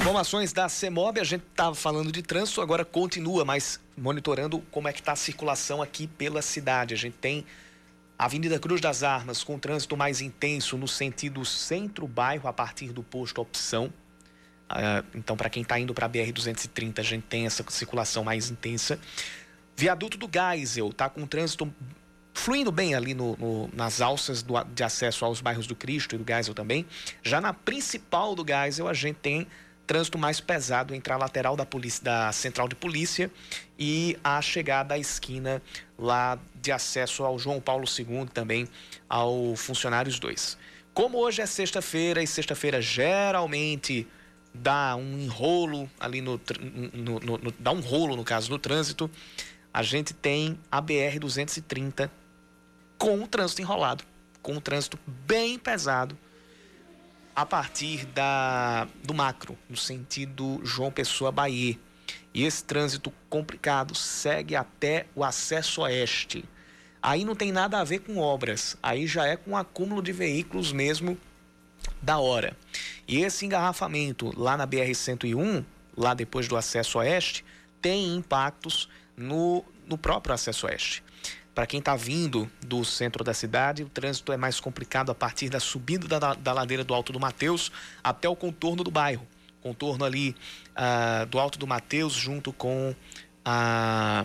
[0.00, 4.94] Informações da CEMOB, a gente estava falando de trânsito, agora continua, mas monitorando como é
[4.94, 6.94] que está a circulação aqui pela cidade.
[6.94, 7.44] A gente tem
[8.18, 13.02] a Avenida Cruz das Armas com trânsito mais intenso no sentido centro-bairro a partir do
[13.02, 13.92] posto Opção.
[14.70, 18.50] Uh, então, para quem está indo para a BR-230, a gente tem essa circulação mais
[18.50, 18.98] intensa.
[19.76, 21.70] Viaduto do Geisel está com trânsito
[22.32, 26.18] fluindo bem ali no, no, nas alças do, de acesso aos bairros do Cristo e
[26.18, 26.86] do Geisel também.
[27.22, 29.46] Já na principal do Geisel, a gente tem
[29.90, 33.28] trânsito mais pesado entre a lateral da, polícia, da central de polícia
[33.76, 35.60] e a chegada à esquina
[35.98, 38.68] lá de acesso ao João Paulo II também
[39.08, 40.56] ao Funcionários 2.
[40.94, 44.06] Como hoje é sexta-feira e sexta-feira geralmente
[44.54, 46.40] dá um enrolo ali no,
[46.92, 49.10] no, no, no, dá um rolo no caso no trânsito,
[49.74, 52.08] a gente tem a BR 230
[52.96, 54.04] com o trânsito enrolado,
[54.40, 56.16] com o trânsito bem pesado
[57.40, 61.78] a partir da, do macro, no sentido João Pessoa Bahia.
[62.34, 66.44] E esse trânsito complicado segue até o acesso oeste.
[67.02, 70.70] Aí não tem nada a ver com obras, aí já é com acúmulo de veículos
[70.70, 71.16] mesmo
[72.02, 72.54] da hora.
[73.08, 75.64] E esse engarrafamento lá na BR-101,
[75.96, 77.42] lá depois do acesso oeste,
[77.80, 78.86] tem impactos
[79.16, 81.02] no, no próprio acesso oeste.
[81.60, 85.50] Para quem está vindo do centro da cidade, o trânsito é mais complicado a partir
[85.50, 87.70] da subida da, da ladeira do Alto do Mateus
[88.02, 89.28] até o contorno do bairro.
[89.60, 90.34] Contorno ali
[90.70, 92.94] uh, do Alto do Mateus, junto com
[93.44, 94.24] a,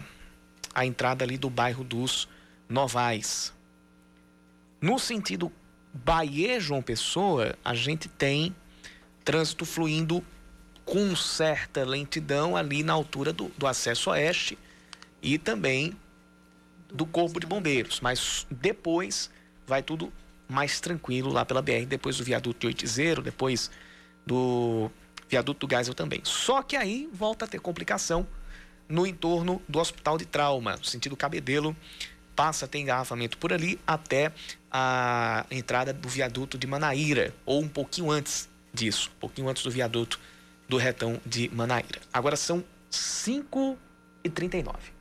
[0.74, 2.26] a entrada ali do bairro dos
[2.70, 3.54] Novais.
[4.80, 5.52] No sentido
[5.94, 8.56] Bahia João Pessoa, a gente tem
[9.26, 10.24] trânsito fluindo
[10.86, 14.58] com certa lentidão ali na altura do, do acesso oeste
[15.22, 15.98] e também
[16.96, 18.00] do Corpo de Bombeiros.
[18.00, 19.30] Mas depois
[19.68, 20.12] vai tudo
[20.48, 23.70] mais tranquilo lá pela BR, depois do viaduto de Oitizeiro, depois
[24.26, 24.90] do
[25.28, 26.22] viaduto do Geisel também.
[26.24, 28.26] Só que aí volta a ter complicação
[28.88, 31.76] no entorno do Hospital de Trauma, no sentido Cabedelo,
[32.36, 34.32] passa a ter engarrafamento por ali até
[34.72, 39.72] a entrada do viaduto de Manaíra, ou um pouquinho antes disso, um pouquinho antes do
[39.72, 40.20] viaduto
[40.68, 42.02] do retão de Manaíra.
[42.14, 43.78] Agora são 5
[44.24, 44.95] e 39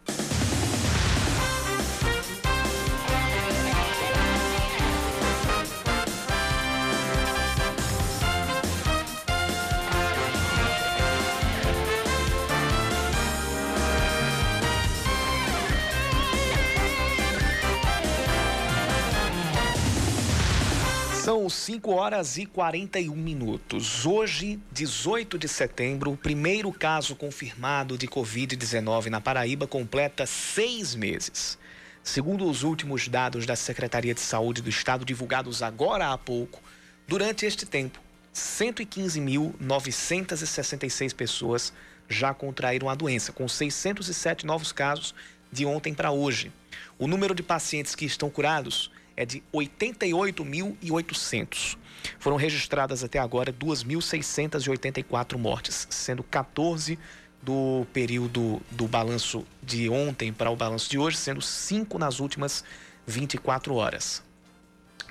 [21.45, 24.07] São 5 horas e 41 minutos.
[24.07, 31.59] Hoje, 18 de setembro, o primeiro caso confirmado de Covid-19 na Paraíba completa seis meses.
[32.03, 36.63] Segundo os últimos dados da Secretaria de Saúde do Estado, divulgados agora há pouco,
[37.07, 38.01] durante este tempo,
[38.35, 41.75] 115.966 pessoas
[42.09, 45.15] já contraíram a doença, com 607 novos casos
[45.53, 46.51] de ontem para hoje.
[46.99, 51.77] O número de pacientes que estão curados é de 88.800.
[52.19, 56.99] Foram registradas até agora 2.684 mortes, sendo 14
[57.43, 62.65] do período do balanço de ontem para o balanço de hoje, sendo 5 nas últimas
[63.07, 64.23] 24 horas.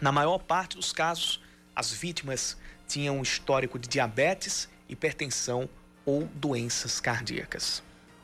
[0.01, 1.39] Na maior parte dos casos,
[1.75, 5.69] as vítimas tinham um histórico de diabetes, hipertensão
[6.05, 7.83] ou doenças cardíacas.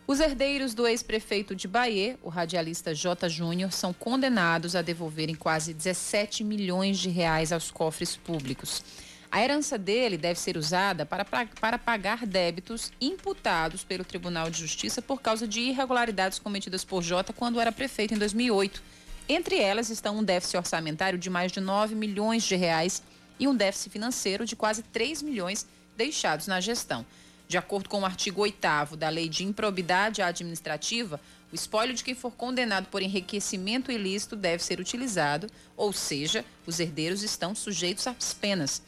[0.10, 3.30] Os herdeiros do ex-prefeito de Bahia, o radialista J.
[3.30, 8.84] Júnior, são condenados a devolverem quase 17 milhões de reais aos cofres públicos.
[9.32, 15.00] A herança dele deve ser usada para, para pagar débitos imputados pelo Tribunal de Justiça
[15.00, 18.82] por causa de irregularidades cometidas por J quando era prefeito em 2008.
[19.30, 23.04] Entre elas estão um déficit orçamentário de mais de 9 milhões de reais
[23.40, 27.06] e um déficit financeiro de quase 3 milhões deixados na gestão.
[27.50, 31.20] De acordo com o artigo 8 da Lei de Improbidade Administrativa,
[31.52, 36.80] o espólio de quem for condenado por enriquecimento ilícito deve ser utilizado, ou seja, os
[36.80, 38.84] herdeiros estão sujeitos às penas.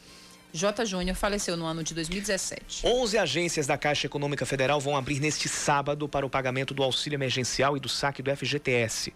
[0.52, 0.84] J.
[0.84, 2.86] Júnior faleceu no ano de 2017.
[2.86, 7.16] 11 agências da Caixa Econômica Federal vão abrir neste sábado para o pagamento do auxílio
[7.16, 9.12] emergencial e do saque do FGTS.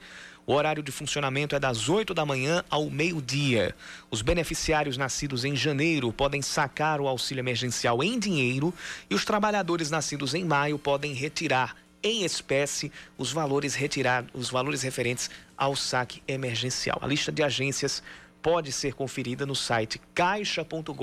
[0.47, 3.75] O horário de funcionamento é das 8 da manhã ao meio-dia.
[4.09, 8.73] Os beneficiários nascidos em janeiro podem sacar o auxílio emergencial em dinheiro
[9.11, 14.83] e os trabalhadores nascidos em maio podem retirar em espécie os valores retirados, os valores
[14.83, 17.01] referentes ao saque emergencial.
[17.03, 18.01] A lista de agências
[18.41, 20.95] pode ser conferida no site caixa.gov.br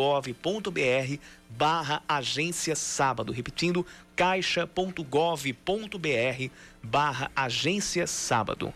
[1.49, 3.33] barra agência sábado.
[3.33, 3.85] Repetindo,
[4.15, 5.03] caixa.gov.br
[6.81, 8.73] barra agência sábado.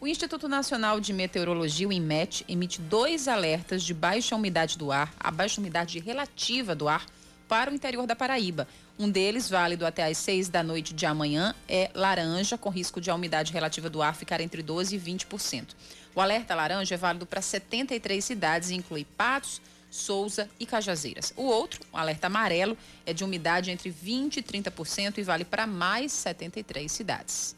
[0.00, 5.12] O Instituto Nacional de Meteorologia, o INMET, emite dois alertas de baixa umidade do ar,
[5.18, 7.04] a baixa umidade relativa do ar,
[7.48, 8.68] para o interior da Paraíba.
[8.96, 13.10] Um deles, válido até às 6 da noite de amanhã, é laranja, com risco de
[13.10, 15.66] a umidade relativa do ar ficar entre 12% e 20%.
[16.14, 21.32] O alerta laranja é válido para 73 cidades e inclui Patos, Souza e Cajazeiras.
[21.36, 25.66] O outro, o alerta amarelo, é de umidade entre 20% e 30% e vale para
[25.66, 27.57] mais 73 cidades.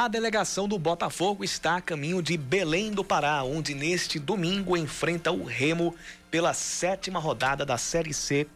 [0.00, 5.32] A delegação do Botafogo está a caminho de Belém do Pará, onde neste domingo enfrenta
[5.32, 5.92] o Remo
[6.30, 8.46] pela sétima rodada da Série C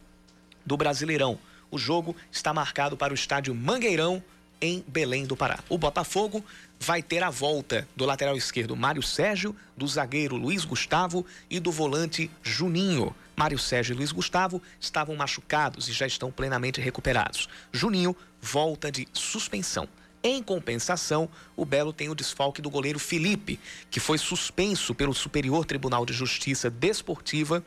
[0.65, 1.37] do Brasileirão.
[1.69, 4.23] O jogo está marcado para o estádio Mangueirão,
[4.61, 5.59] em Belém do Pará.
[5.67, 6.45] O Botafogo
[6.79, 11.73] vai ter a volta do lateral esquerdo Mário Sérgio, do zagueiro Luiz Gustavo e do
[11.73, 13.13] volante Juninho.
[13.35, 17.49] Mário Sérgio e Luiz Gustavo estavam machucados e já estão plenamente recuperados.
[17.73, 19.89] Juninho volta de suspensão.
[20.23, 23.59] Em compensação, o Belo tem o desfalque do goleiro Felipe,
[23.91, 27.61] que foi suspenso pelo Superior Tribunal de Justiça Desportiva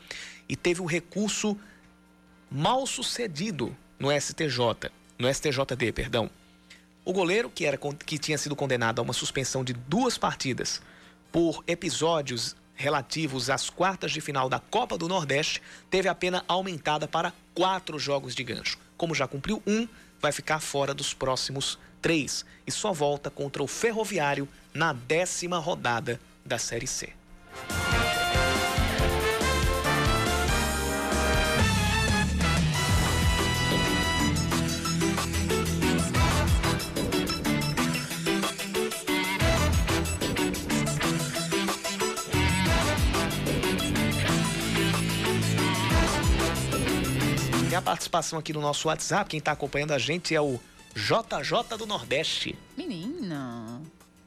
[0.49, 1.55] e teve um recurso
[2.49, 4.89] mal sucedido no STJ,
[5.19, 6.31] no STJD, perdão.
[7.05, 10.81] O goleiro, que, era, que tinha sido condenado a uma suspensão de duas partidas
[11.31, 17.07] por episódios relativos às quartas de final da Copa do Nordeste, teve a pena aumentada
[17.07, 18.79] para quatro jogos de gancho.
[18.97, 19.87] Como já cumpriu um,
[20.19, 26.19] vai ficar fora dos próximos 3 e só volta contra o Ferroviário na décima rodada
[26.45, 27.13] da Série C.
[47.77, 49.29] a participação aqui no nosso WhatsApp.
[49.29, 50.59] Quem está acompanhando a gente é o
[50.97, 52.57] JJ do Nordeste.
[52.75, 53.79] Menina.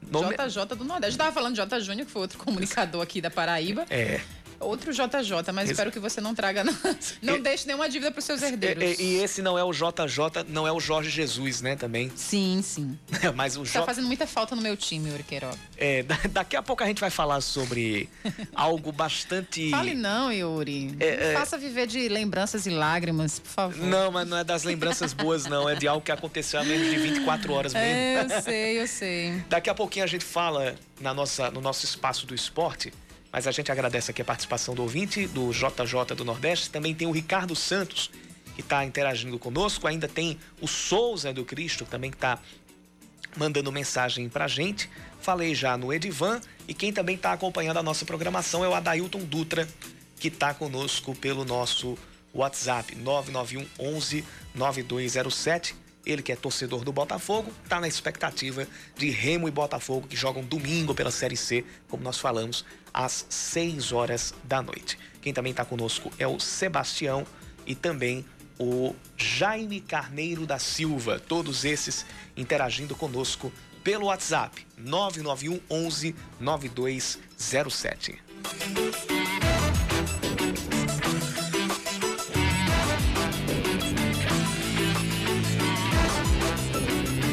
[0.09, 0.35] Nome...
[0.37, 1.15] JJ do Nordeste.
[1.15, 3.85] Eu tava falando de J Júnior, que foi outro comunicador aqui da Paraíba.
[3.89, 4.21] É.
[4.61, 6.63] Outro JJ, mas espero que você não traga.
[6.63, 6.73] Não,
[7.21, 8.99] não deixe nenhuma dívida para os seus herdeiros.
[8.99, 11.75] E, e, esse não é o JJ, não é o Jorge Jesus, né?
[11.75, 12.11] Também.
[12.15, 12.97] Sim, sim.
[13.35, 13.79] mas o J...
[13.79, 15.57] Tá fazendo muita falta no meu time, Yuri Queiroga.
[15.77, 18.09] É, daqui a pouco a gente vai falar sobre
[18.53, 19.69] algo bastante.
[19.71, 20.95] Fale não, Yuri.
[20.99, 21.33] É, é...
[21.33, 23.85] Faça viver de lembranças e lágrimas, por favor.
[23.85, 25.67] Não, mas não é das lembranças boas, não.
[25.67, 27.87] É de algo que aconteceu há menos de 24 horas mesmo.
[27.87, 29.43] É, eu sei, eu sei.
[29.49, 32.93] Daqui a pouquinho a gente fala na nossa, no nosso espaço do esporte
[33.31, 36.69] mas a gente agradece aqui a participação do ouvinte, do JJ do Nordeste.
[36.69, 38.11] Também tem o Ricardo Santos,
[38.55, 39.87] que está interagindo conosco.
[39.87, 42.39] Ainda tem o Souza do Cristo, também está
[43.37, 44.89] mandando mensagem para a gente.
[45.21, 46.41] Falei já no Edivan.
[46.67, 49.67] E quem também está acompanhando a nossa programação é o Adailton Dutra,
[50.19, 51.97] que está conosco pelo nosso
[52.33, 55.75] WhatsApp 991 11 9207.
[56.05, 58.67] Ele que é torcedor do Botafogo, está na expectativa
[58.97, 63.91] de Remo e Botafogo que jogam domingo pela Série C, como nós falamos, às 6
[63.91, 64.97] horas da noite.
[65.21, 67.25] Quem também está conosco é o Sebastião
[67.65, 68.25] e também
[68.59, 71.19] o Jaime Carneiro da Silva.
[71.19, 73.51] Todos esses interagindo conosco
[73.83, 78.21] pelo WhatsApp 991 11 9207.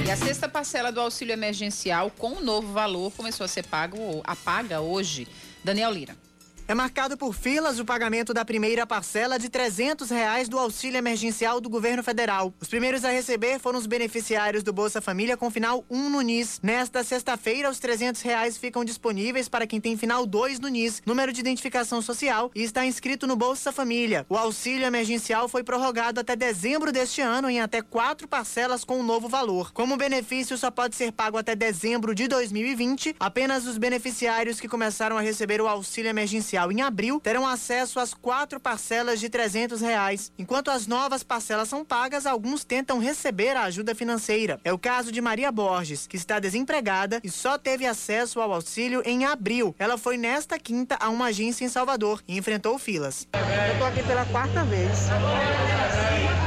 [0.07, 4.23] E a sexta parcela do auxílio emergencial com o novo valor começou a ser pago,
[4.43, 5.29] paga hoje.
[5.69, 6.28] Daniel Lira.
[6.71, 11.63] É marcado por filas o pagamento da primeira parcela de 300 reais do auxílio emergencial
[11.63, 12.53] do governo federal.
[12.61, 16.61] Os primeiros a receber foram os beneficiários do Bolsa Família com final 1 no NIS.
[16.63, 21.33] Nesta sexta-feira, os 300 reais ficam disponíveis para quem tem final 2 no NIS, número
[21.33, 24.27] de identificação social, e está inscrito no Bolsa Família.
[24.29, 29.03] O auxílio emergencial foi prorrogado até dezembro deste ano em até quatro parcelas com um
[29.03, 29.73] novo valor.
[29.73, 34.69] Como o benefício só pode ser pago até dezembro de 2020, apenas os beneficiários que
[34.69, 39.81] começaram a receber o auxílio emergencial em abril terão acesso às quatro parcelas de 300
[39.81, 40.33] reais.
[40.37, 44.61] Enquanto as novas parcelas são pagas, alguns tentam receber a ajuda financeira.
[44.65, 49.03] É o caso de Maria Borges, que está desempregada e só teve acesso ao auxílio
[49.05, 49.75] em abril.
[49.79, 53.29] Ela foi nesta quinta a uma agência em Salvador e enfrentou filas.
[53.35, 55.09] Eu estou aqui pela quarta vez.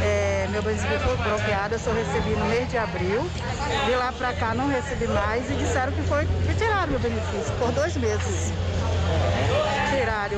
[0.04, 3.22] É, meu benefício foi bloqueado, eu só recebi no mês de abril.
[3.86, 7.54] De lá para cá não recebi mais e disseram que foi que tiraram meu benefício
[7.58, 8.52] por dois meses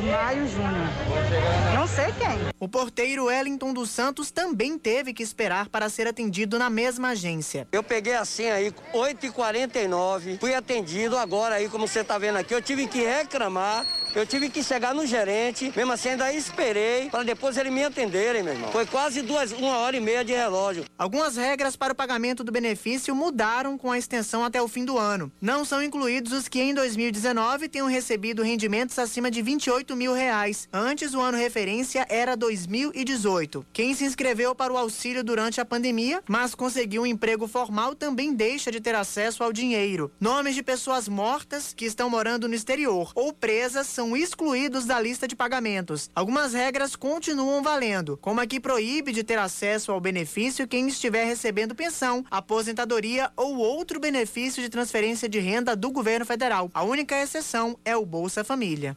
[0.02, 1.74] maio, junho.
[1.76, 2.54] Não sei quem.
[2.60, 7.68] O porteiro Wellington dos Santos também teve que esperar para ser atendido na mesma agência.
[7.72, 12.62] Eu peguei assim aí, 8h49, fui atendido agora aí, como você está vendo aqui, eu
[12.62, 13.86] tive que reclamar
[14.16, 18.44] eu tive que chegar no gerente, mesmo assim ainda esperei para depois ele me atenderem,
[18.44, 18.72] meu irmão.
[18.72, 20.86] Foi quase duas, uma hora e meia de relógio.
[20.96, 25.00] Algumas regras para o pagamento do benefício mudaram com a extensão até o fim do
[25.00, 25.32] ano.
[25.42, 30.68] Não são incluídos os que em 2019 tenham recebido rendimentos acima de 28 mil reais.
[30.72, 33.66] Antes o ano referência era 2018.
[33.74, 38.34] Quem se inscreveu para o auxílio durante a pandemia, mas conseguiu um emprego formal também
[38.34, 40.12] deixa de ter acesso ao dinheiro.
[40.20, 45.28] Nomes de pessoas mortas que estão morando no exterior ou presas são excluídos da lista
[45.28, 46.10] de pagamentos.
[46.16, 51.26] Algumas regras continuam valendo, como a que proíbe de ter acesso ao benefício quem estiver
[51.26, 56.70] recebendo pensão, aposentadoria ou outro benefício de transferência de renda do governo federal.
[56.74, 58.96] A única exceção é o Bolsa Família.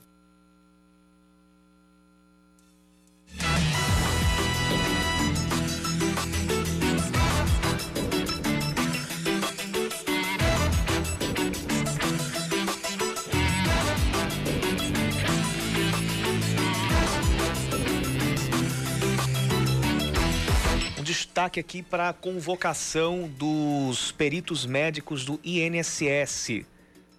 [21.16, 26.66] Destaque aqui para a convocação dos peritos médicos do INSS,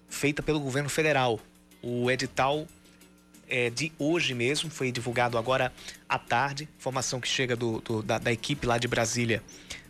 [0.08, 1.39] feita pelo governo federal.
[1.82, 2.68] O edital
[3.50, 5.74] é de hoje mesmo, foi divulgado agora
[6.08, 6.70] à tarde.
[6.78, 9.41] Informação que chega do, do da, da, equipe lá de Brasília.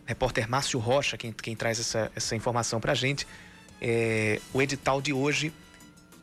[0.06, 3.28] repórter Márcio Rocha, quem, quem traz essa, essa informação para a gente.
[3.82, 5.52] É, o edital de hoje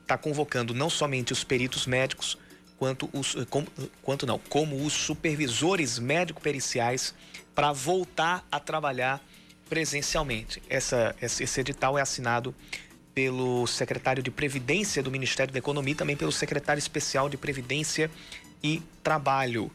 [0.00, 2.38] está convocando não somente os peritos médicos,
[2.78, 3.66] quanto os como,
[4.02, 7.14] quanto não, como os supervisores médico-periciais
[7.54, 9.24] para voltar a trabalhar
[9.68, 10.62] presencialmente.
[10.68, 12.54] Essa, esse edital é assinado
[13.14, 18.10] pelo secretário de Previdência do Ministério da Economia e também pelo secretário especial de Previdência
[18.62, 19.70] e Trabalho.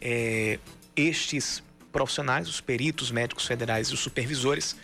[0.00, 0.58] É,
[0.94, 4.76] estes profissionais, os peritos, médicos federais e os supervisores,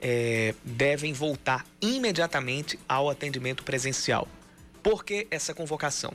[0.00, 4.28] é, devem voltar imediatamente ao atendimento presencial.
[4.82, 6.12] Por que essa convocação?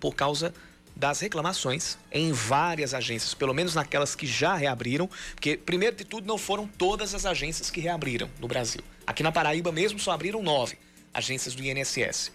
[0.00, 0.54] Por causa
[0.94, 6.26] das reclamações em várias agências, pelo menos naquelas que já reabriram, porque, primeiro de tudo,
[6.26, 8.82] não foram todas as agências que reabriram no Brasil.
[9.06, 10.76] Aqui na Paraíba mesmo só abriram nove
[11.14, 12.32] agências do INSS.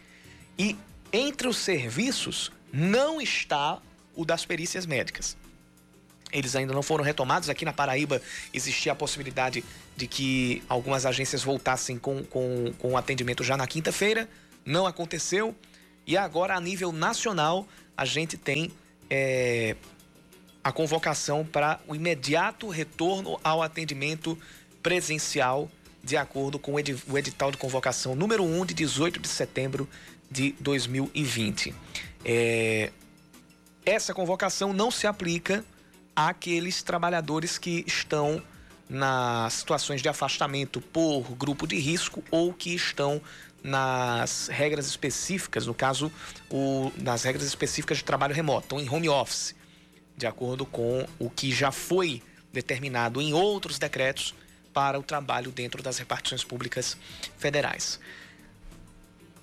[0.57, 0.77] E
[1.11, 3.79] entre os serviços não está
[4.15, 5.35] o das perícias médicas.
[6.31, 7.49] Eles ainda não foram retomados.
[7.49, 8.21] Aqui na Paraíba
[8.53, 9.63] existia a possibilidade
[9.95, 14.27] de que algumas agências voltassem com, com, com atendimento já na quinta-feira.
[14.65, 15.55] Não aconteceu.
[16.05, 18.71] E agora, a nível nacional, a gente tem
[19.09, 19.75] é,
[20.63, 24.37] a convocação para o imediato retorno ao atendimento
[24.81, 25.69] presencial,
[26.03, 29.87] de acordo com o edital de convocação número 1 de 18 de setembro
[30.29, 31.73] de 2020.
[32.25, 32.91] É,
[33.85, 35.63] essa convocação não se aplica
[36.15, 38.41] àqueles trabalhadores que estão
[38.89, 43.21] nas situações de afastamento por grupo de risco ou que estão
[43.63, 46.11] nas regras específicas, no caso,
[46.49, 49.55] o, nas regras específicas de trabalho remoto, em home office,
[50.17, 54.35] de acordo com o que já foi determinado em outros decretos
[54.73, 56.97] para o trabalho dentro das repartições públicas
[57.37, 57.99] federais.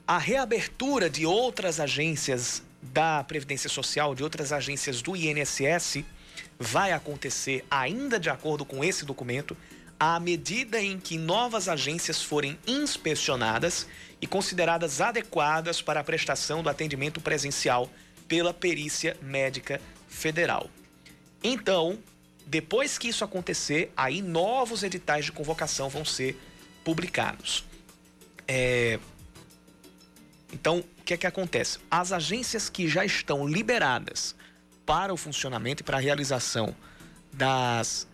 [0.06, 6.04] A reabertura de outras agências da Previdência Social, de outras agências do INSS,
[6.58, 9.56] vai acontecer ainda de acordo com esse documento,
[9.98, 13.86] à medida em que novas agências forem inspecionadas
[14.20, 17.90] e consideradas adequadas para a prestação do atendimento presencial
[18.28, 20.70] pela Perícia Médica Federal.
[21.42, 21.98] Então,
[22.46, 26.38] depois que isso acontecer, aí novos editais de convocação vão ser
[26.84, 27.64] publicados.
[28.46, 28.98] É...
[30.52, 31.78] Então, o que é que acontece?
[31.90, 34.34] As agências que já estão liberadas
[34.84, 36.74] para o funcionamento e para a realização
[37.32, 38.08] das,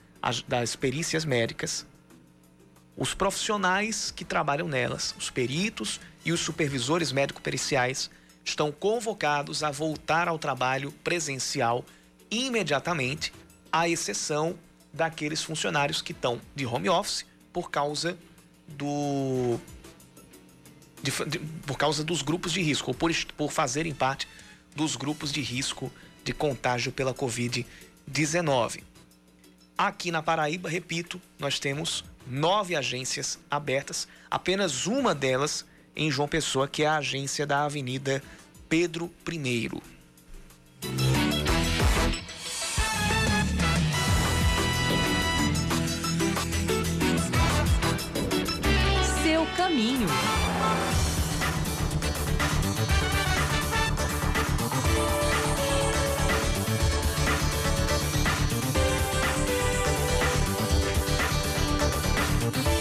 [0.47, 1.87] das perícias médicas,
[2.97, 8.11] os profissionais que trabalham nelas, os peritos e os supervisores médico-periciais,
[8.45, 11.85] estão convocados a voltar ao trabalho presencial
[12.31, 13.33] imediatamente,
[13.71, 14.57] à exceção
[14.93, 18.17] daqueles funcionários que estão de home office por causa
[18.67, 19.59] do
[21.03, 24.27] de, de, por causa dos grupos de risco, ou por, por fazerem parte
[24.75, 25.93] dos grupos de risco
[26.25, 28.83] de contágio pela Covid-19.
[29.79, 35.65] Aqui na Paraíba, repito, nós temos nove agências abertas, apenas uma delas
[35.95, 38.23] em João Pessoa, que é a agência da Avenida
[38.69, 39.71] Pedro I.
[49.23, 50.07] Seu caminho.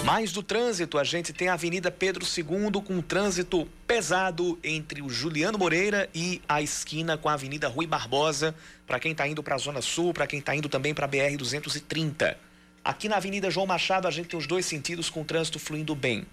[0.06, 5.10] Mais do trânsito, a gente tem a Avenida Pedro II com trânsito pesado entre o
[5.10, 8.54] Juliano Moreira e a esquina com a Avenida Rui Barbosa,
[8.86, 11.08] para quem está indo para a Zona Sul, para quem está indo também para a
[11.08, 12.38] BR 230.
[12.84, 15.96] Aqui na Avenida João Machado, a gente tem os dois sentidos com o trânsito fluindo
[15.96, 16.24] bem.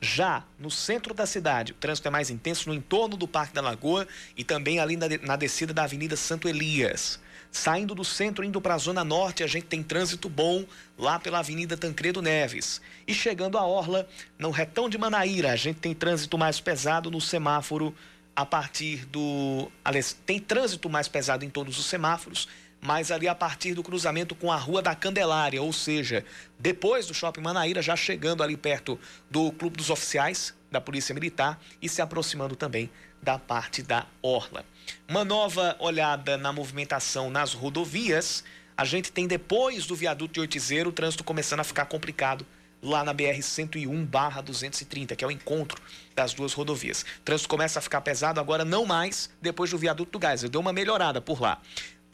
[0.00, 3.60] Já no centro da cidade, o trânsito é mais intenso no entorno do Parque da
[3.60, 7.20] Lagoa e também ali na, na descida da Avenida Santo Elias.
[7.56, 10.62] Saindo do centro, indo para a Zona Norte, a gente tem trânsito bom
[10.98, 12.82] lá pela Avenida Tancredo Neves.
[13.06, 14.06] E chegando à Orla,
[14.38, 17.94] no retão de Manaíra, a gente tem trânsito mais pesado no semáforo
[18.36, 19.72] a partir do.
[19.82, 22.46] Aliás, tem trânsito mais pesado em todos os semáforos,
[22.78, 26.26] mas ali a partir do cruzamento com a Rua da Candelária, ou seja,
[26.58, 29.00] depois do Shopping Manaíra, já chegando ali perto
[29.30, 32.90] do Clube dos Oficiais da Polícia Militar e se aproximando também
[33.26, 34.64] da parte da Orla.
[35.08, 38.44] Uma nova olhada na movimentação nas rodovias.
[38.76, 42.46] A gente tem depois do viaduto de Oitizeiro o trânsito começando a ficar complicado
[42.80, 45.82] lá na BR 101 barra 230, que é o encontro
[46.14, 47.02] das duas rodovias.
[47.02, 50.42] O trânsito começa a ficar pesado agora não mais depois do viaduto do Gás.
[50.42, 51.60] Deu uma melhorada por lá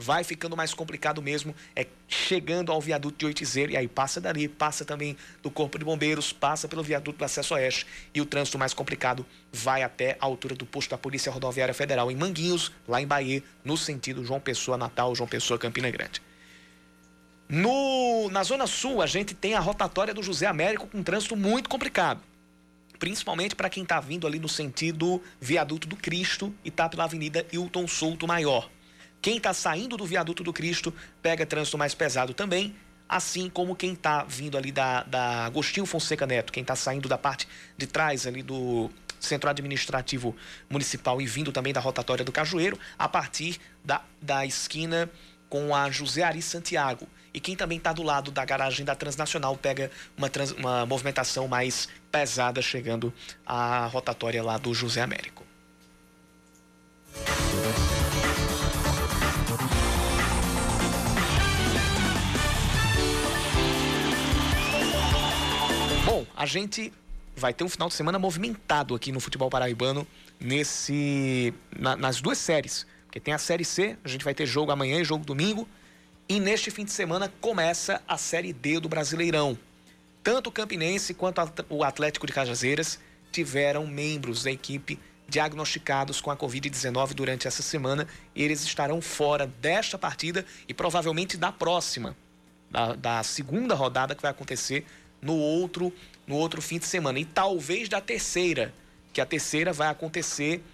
[0.03, 4.49] vai ficando mais complicado mesmo, é chegando ao viaduto de Oitizeiro, e aí passa dali,
[4.49, 8.59] passa também do Corpo de Bombeiros, passa pelo viaduto do Acesso Oeste, e o trânsito
[8.59, 13.01] mais complicado vai até a altura do posto da Polícia Rodoviária Federal em Manguinhos, lá
[13.01, 16.21] em Bahia, no sentido João Pessoa Natal, João Pessoa Campina Grande.
[17.49, 21.69] No, na Zona Sul, a gente tem a rotatória do José Américo com trânsito muito
[21.69, 22.21] complicado
[23.03, 27.45] principalmente para quem está vindo ali no sentido Viaduto do Cristo e está pela Avenida
[27.53, 28.71] Hilton Souto Maior.
[29.23, 30.93] Quem está saindo do viaduto do Cristo
[31.23, 32.75] pega trânsito mais pesado também.
[33.09, 37.19] assim como quem está vindo ali da, da Agostinho Fonseca Neto, quem está saindo da
[37.19, 37.47] parte
[37.77, 40.35] de trás ali do Centro Administrativo
[40.69, 45.11] Municipal e vindo também da rotatória do Cajueiro, a partir da, da esquina
[45.49, 47.07] com a José Ari Santiago.
[47.35, 51.47] E quem também está do lado da garagem da Transnacional pega uma, trans, uma movimentação
[51.47, 53.13] mais pesada chegando
[53.45, 55.45] à rotatória lá do José Américo.
[66.37, 66.93] A gente
[67.37, 70.07] vai ter um final de semana movimentado aqui no futebol paraibano
[70.39, 72.87] nesse na, nas duas séries.
[73.07, 75.69] Porque tem a série C, a gente vai ter jogo amanhã e jogo domingo.
[76.29, 79.59] E neste fim de semana começa a série D do Brasileirão.
[80.23, 82.99] Tanto o Campinense quanto o Atlético de Cajazeiras
[83.31, 88.07] tiveram membros da equipe diagnosticados com a Covid-19 durante essa semana.
[88.35, 92.17] E eles estarão fora desta partida e provavelmente da próxima,
[92.71, 94.87] da, da segunda rodada que vai acontecer
[95.21, 95.93] no outro
[96.33, 97.19] no outro fim de semana.
[97.19, 98.73] E talvez da terceira,
[99.13, 100.65] que a terceira vai acontecer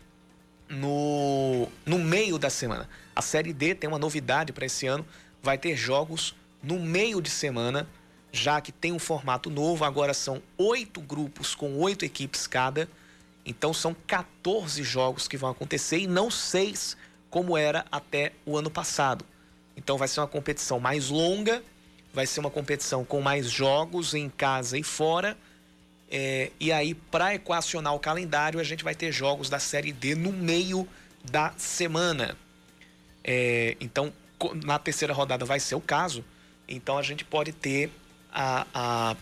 [0.68, 2.88] no, no meio da semana.
[3.14, 5.04] A Série D tem uma novidade para esse ano,
[5.42, 7.88] vai ter jogos no meio de semana,
[8.30, 12.88] já que tem um formato novo, agora são oito grupos com oito equipes cada.
[13.44, 16.96] Então são 14 jogos que vão acontecer e não seis
[17.30, 19.24] como era até o ano passado.
[19.76, 21.64] Então vai ser uma competição mais longa,
[22.14, 25.36] vai ser uma competição com mais jogos em casa e fora
[26.11, 30.14] é, e aí, para equacionar o calendário, a gente vai ter jogos da Série D
[30.14, 30.88] no meio
[31.30, 32.36] da semana.
[33.22, 34.12] É, então,
[34.64, 36.24] na terceira rodada vai ser o caso.
[36.66, 37.90] Então, a gente pode ter
[38.32, 39.16] a, a,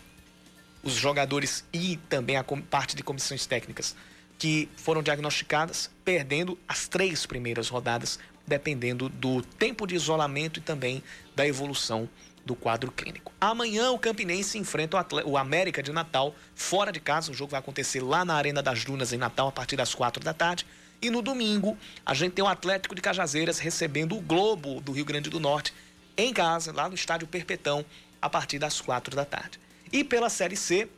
[0.81, 3.95] os jogadores e também a parte de comissões técnicas
[4.37, 11.03] que foram diagnosticadas perdendo as três primeiras rodadas, dependendo do tempo de isolamento e também
[11.35, 12.07] da evolução
[12.47, 13.31] do quadro clínico.
[13.39, 17.31] Amanhã o Campinense enfrenta o, América de Natal fora de casa.
[17.31, 20.23] O jogo vai acontecer lá na Arena das Dunas em Natal a partir das quatro
[20.23, 20.65] da tarde.
[20.99, 25.05] E no domingo a gente tem o Atlético de Cajazeiras recebendo o Globo do Rio
[25.05, 25.73] Grande do Norte
[26.17, 27.85] em casa, lá no estádio Perpetão,
[28.19, 29.59] a partir das quatro da tarde.
[29.91, 30.89] E pela Série C,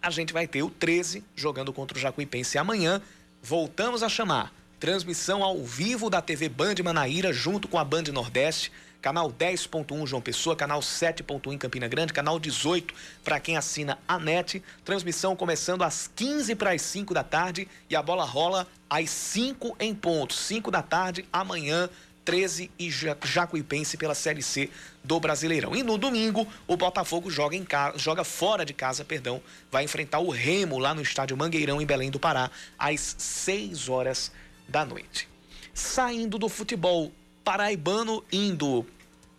[0.00, 3.02] a gente vai ter o 13 jogando contra o Jacuipense amanhã.
[3.42, 8.70] Voltamos a chamar transmissão ao vivo da TV Band Manaíra junto com a Band Nordeste
[9.04, 14.18] canal 10.1 João Pessoa, canal 7.1 em Campina Grande, canal 18 para quem assina a
[14.18, 14.62] NET.
[14.82, 19.76] Transmissão começando às 15 para as 5 da tarde e a bola rola às 5
[19.78, 20.32] em ponto.
[20.32, 21.90] 5 da tarde, amanhã,
[22.24, 24.70] 13 e Jacuipense pela Série C
[25.04, 25.76] do Brasileirão.
[25.76, 30.20] E no domingo, o Botafogo joga, em casa, joga fora de casa, perdão, vai enfrentar
[30.20, 34.32] o Remo lá no estádio Mangueirão, em Belém do Pará, às 6 horas
[34.66, 35.28] da noite.
[35.74, 37.12] Saindo do futebol
[37.44, 38.86] paraibano indo uh,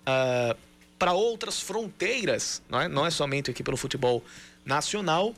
[0.05, 0.55] ah,
[0.97, 4.23] para outras fronteiras, não é, não é somente aqui pelo futebol
[4.63, 5.33] nacional.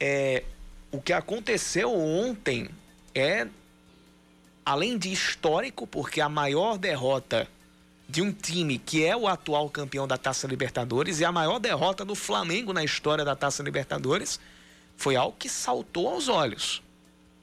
[0.00, 0.42] É,
[0.90, 2.68] o que aconteceu ontem
[3.14, 3.46] é,
[4.64, 7.48] além de histórico, porque a maior derrota
[8.08, 12.04] de um time que é o atual campeão da Taça Libertadores e a maior derrota
[12.04, 14.38] do Flamengo na história da Taça Libertadores
[14.96, 16.82] foi algo que saltou aos olhos.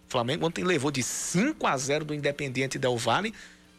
[0.07, 3.33] O Flamengo ontem levou de 5 a 0 do Independiente Del Valle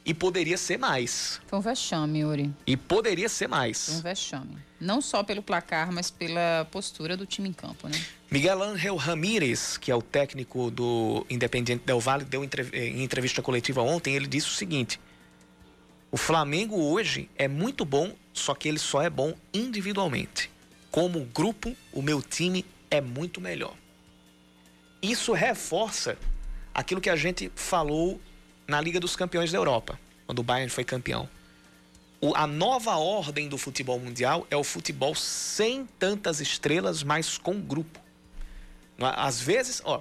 [0.04, 1.40] e poderia ser mais.
[1.46, 2.52] Foi um vexame, Yuri.
[2.66, 3.86] E poderia ser mais.
[3.86, 4.56] Foi um vexame.
[4.80, 8.04] Não só pelo placar, mas pela postura do time em campo, né?
[8.30, 13.80] Miguel Ángel Ramírez, que é o técnico do Independiente Del Valle, deu em entrevista coletiva
[13.82, 14.98] ontem, ele disse o seguinte:
[16.10, 20.50] O Flamengo hoje é muito bom, só que ele só é bom individualmente.
[20.90, 23.74] Como grupo, o meu time é muito melhor.
[25.00, 26.18] Isso reforça
[26.74, 28.20] aquilo que a gente falou
[28.66, 31.28] na Liga dos Campeões da Europa, quando o Bayern foi campeão.
[32.20, 37.60] O, a nova ordem do futebol mundial é o futebol sem tantas estrelas, mas com
[37.60, 38.00] grupo.
[38.98, 39.04] É?
[39.16, 40.00] Às vezes, ó,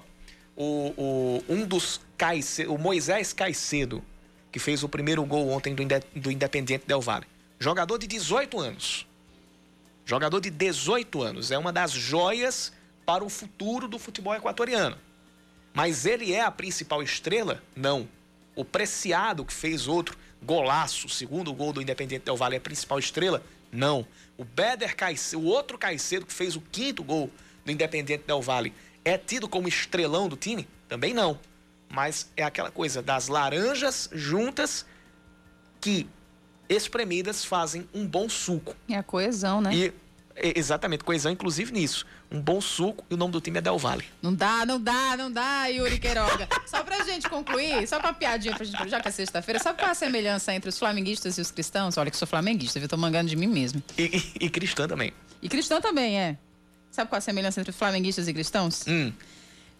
[0.56, 4.04] o, o, um dos Caicedo, o Moisés Caicedo,
[4.52, 5.82] que fez o primeiro gol ontem do,
[6.14, 7.26] do Independiente Del Valle.
[7.58, 9.06] Jogador de 18 anos.
[10.04, 11.50] Jogador de 18 anos.
[11.50, 12.72] É uma das joias
[13.04, 14.96] para o futuro do futebol equatoriano.
[15.74, 17.62] Mas ele é a principal estrela?
[17.74, 18.08] Não.
[18.54, 22.98] O Preciado, que fez outro golaço, segundo gol do Independente Del Valle, é a principal
[22.98, 23.42] estrela?
[23.70, 24.06] Não.
[24.36, 27.30] O Beder Caicedo, o outro Caicedo, que fez o quinto gol
[27.64, 28.74] do Independente Del Valle,
[29.04, 30.68] é tido como estrelão do time?
[30.88, 31.38] Também não.
[31.88, 34.84] Mas é aquela coisa das laranjas juntas
[35.80, 36.06] que
[36.68, 38.74] espremidas fazem um bom suco.
[38.88, 39.74] É a coesão, né?
[39.74, 39.92] E
[40.42, 42.06] exatamente, coesão inclusive nisso.
[42.30, 44.04] Um bom suco e o nome do time é Del Valle.
[44.20, 46.48] Não dá, não dá, não dá, Yuri Queiroga.
[46.66, 49.88] só pra gente concluir, só uma piadinha pra gente, já que é sexta-feira, sabe qual
[49.88, 51.96] é a semelhança entre os flamenguistas e os cristãos?
[51.96, 52.88] Olha que sou flamenguista, viu?
[52.88, 53.82] Tô mangando de mim mesmo.
[53.96, 54.02] E,
[54.40, 55.12] e, e cristã também.
[55.40, 56.38] E cristão também, é.
[56.90, 58.84] Sabe qual é a semelhança entre flamenguistas e cristãos?
[58.86, 59.12] Hum.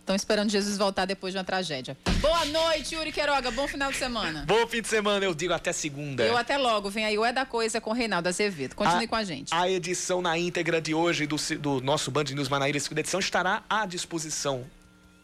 [0.03, 1.97] Estão esperando Jesus voltar depois de uma tragédia.
[2.21, 3.53] Boa noite, Yuri Queiroga.
[3.53, 4.45] Bom final de semana.
[4.49, 6.25] Bom fim de semana, eu digo até segunda.
[6.25, 6.91] Eu até logo.
[6.91, 8.75] Vem aí o É da Coisa com Reinaldo Azevedo.
[8.75, 9.55] Continue a, com a gente.
[9.55, 13.63] A edição na íntegra de hoje do, do nosso Band News Manaíra, segunda edição, estará
[13.71, 14.67] à disposição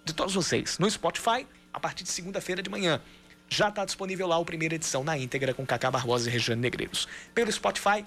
[0.04, 3.00] de todos vocês no Spotify a partir de segunda-feira de manhã.
[3.48, 7.08] Já está disponível lá a primeira edição na íntegra com Cacá Barbosa e Regiane Negreiros.
[7.34, 8.06] Pelo Spotify,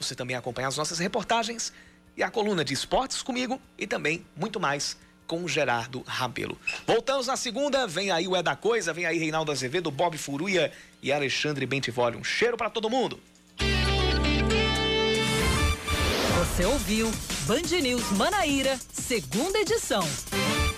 [0.00, 1.72] você também acompanha as nossas reportagens
[2.16, 4.96] e a coluna de esportes comigo e também muito mais
[5.32, 6.58] com Gerardo Rabelo.
[6.86, 10.70] Voltamos na segunda, vem aí o É da Coisa, vem aí Reinaldo Azevedo, Bob Furuia
[11.02, 12.18] e Alexandre Bentivoli.
[12.18, 13.18] Um cheiro para todo mundo.
[16.38, 17.10] Você ouviu
[17.46, 20.06] Band News Manaíra, segunda edição.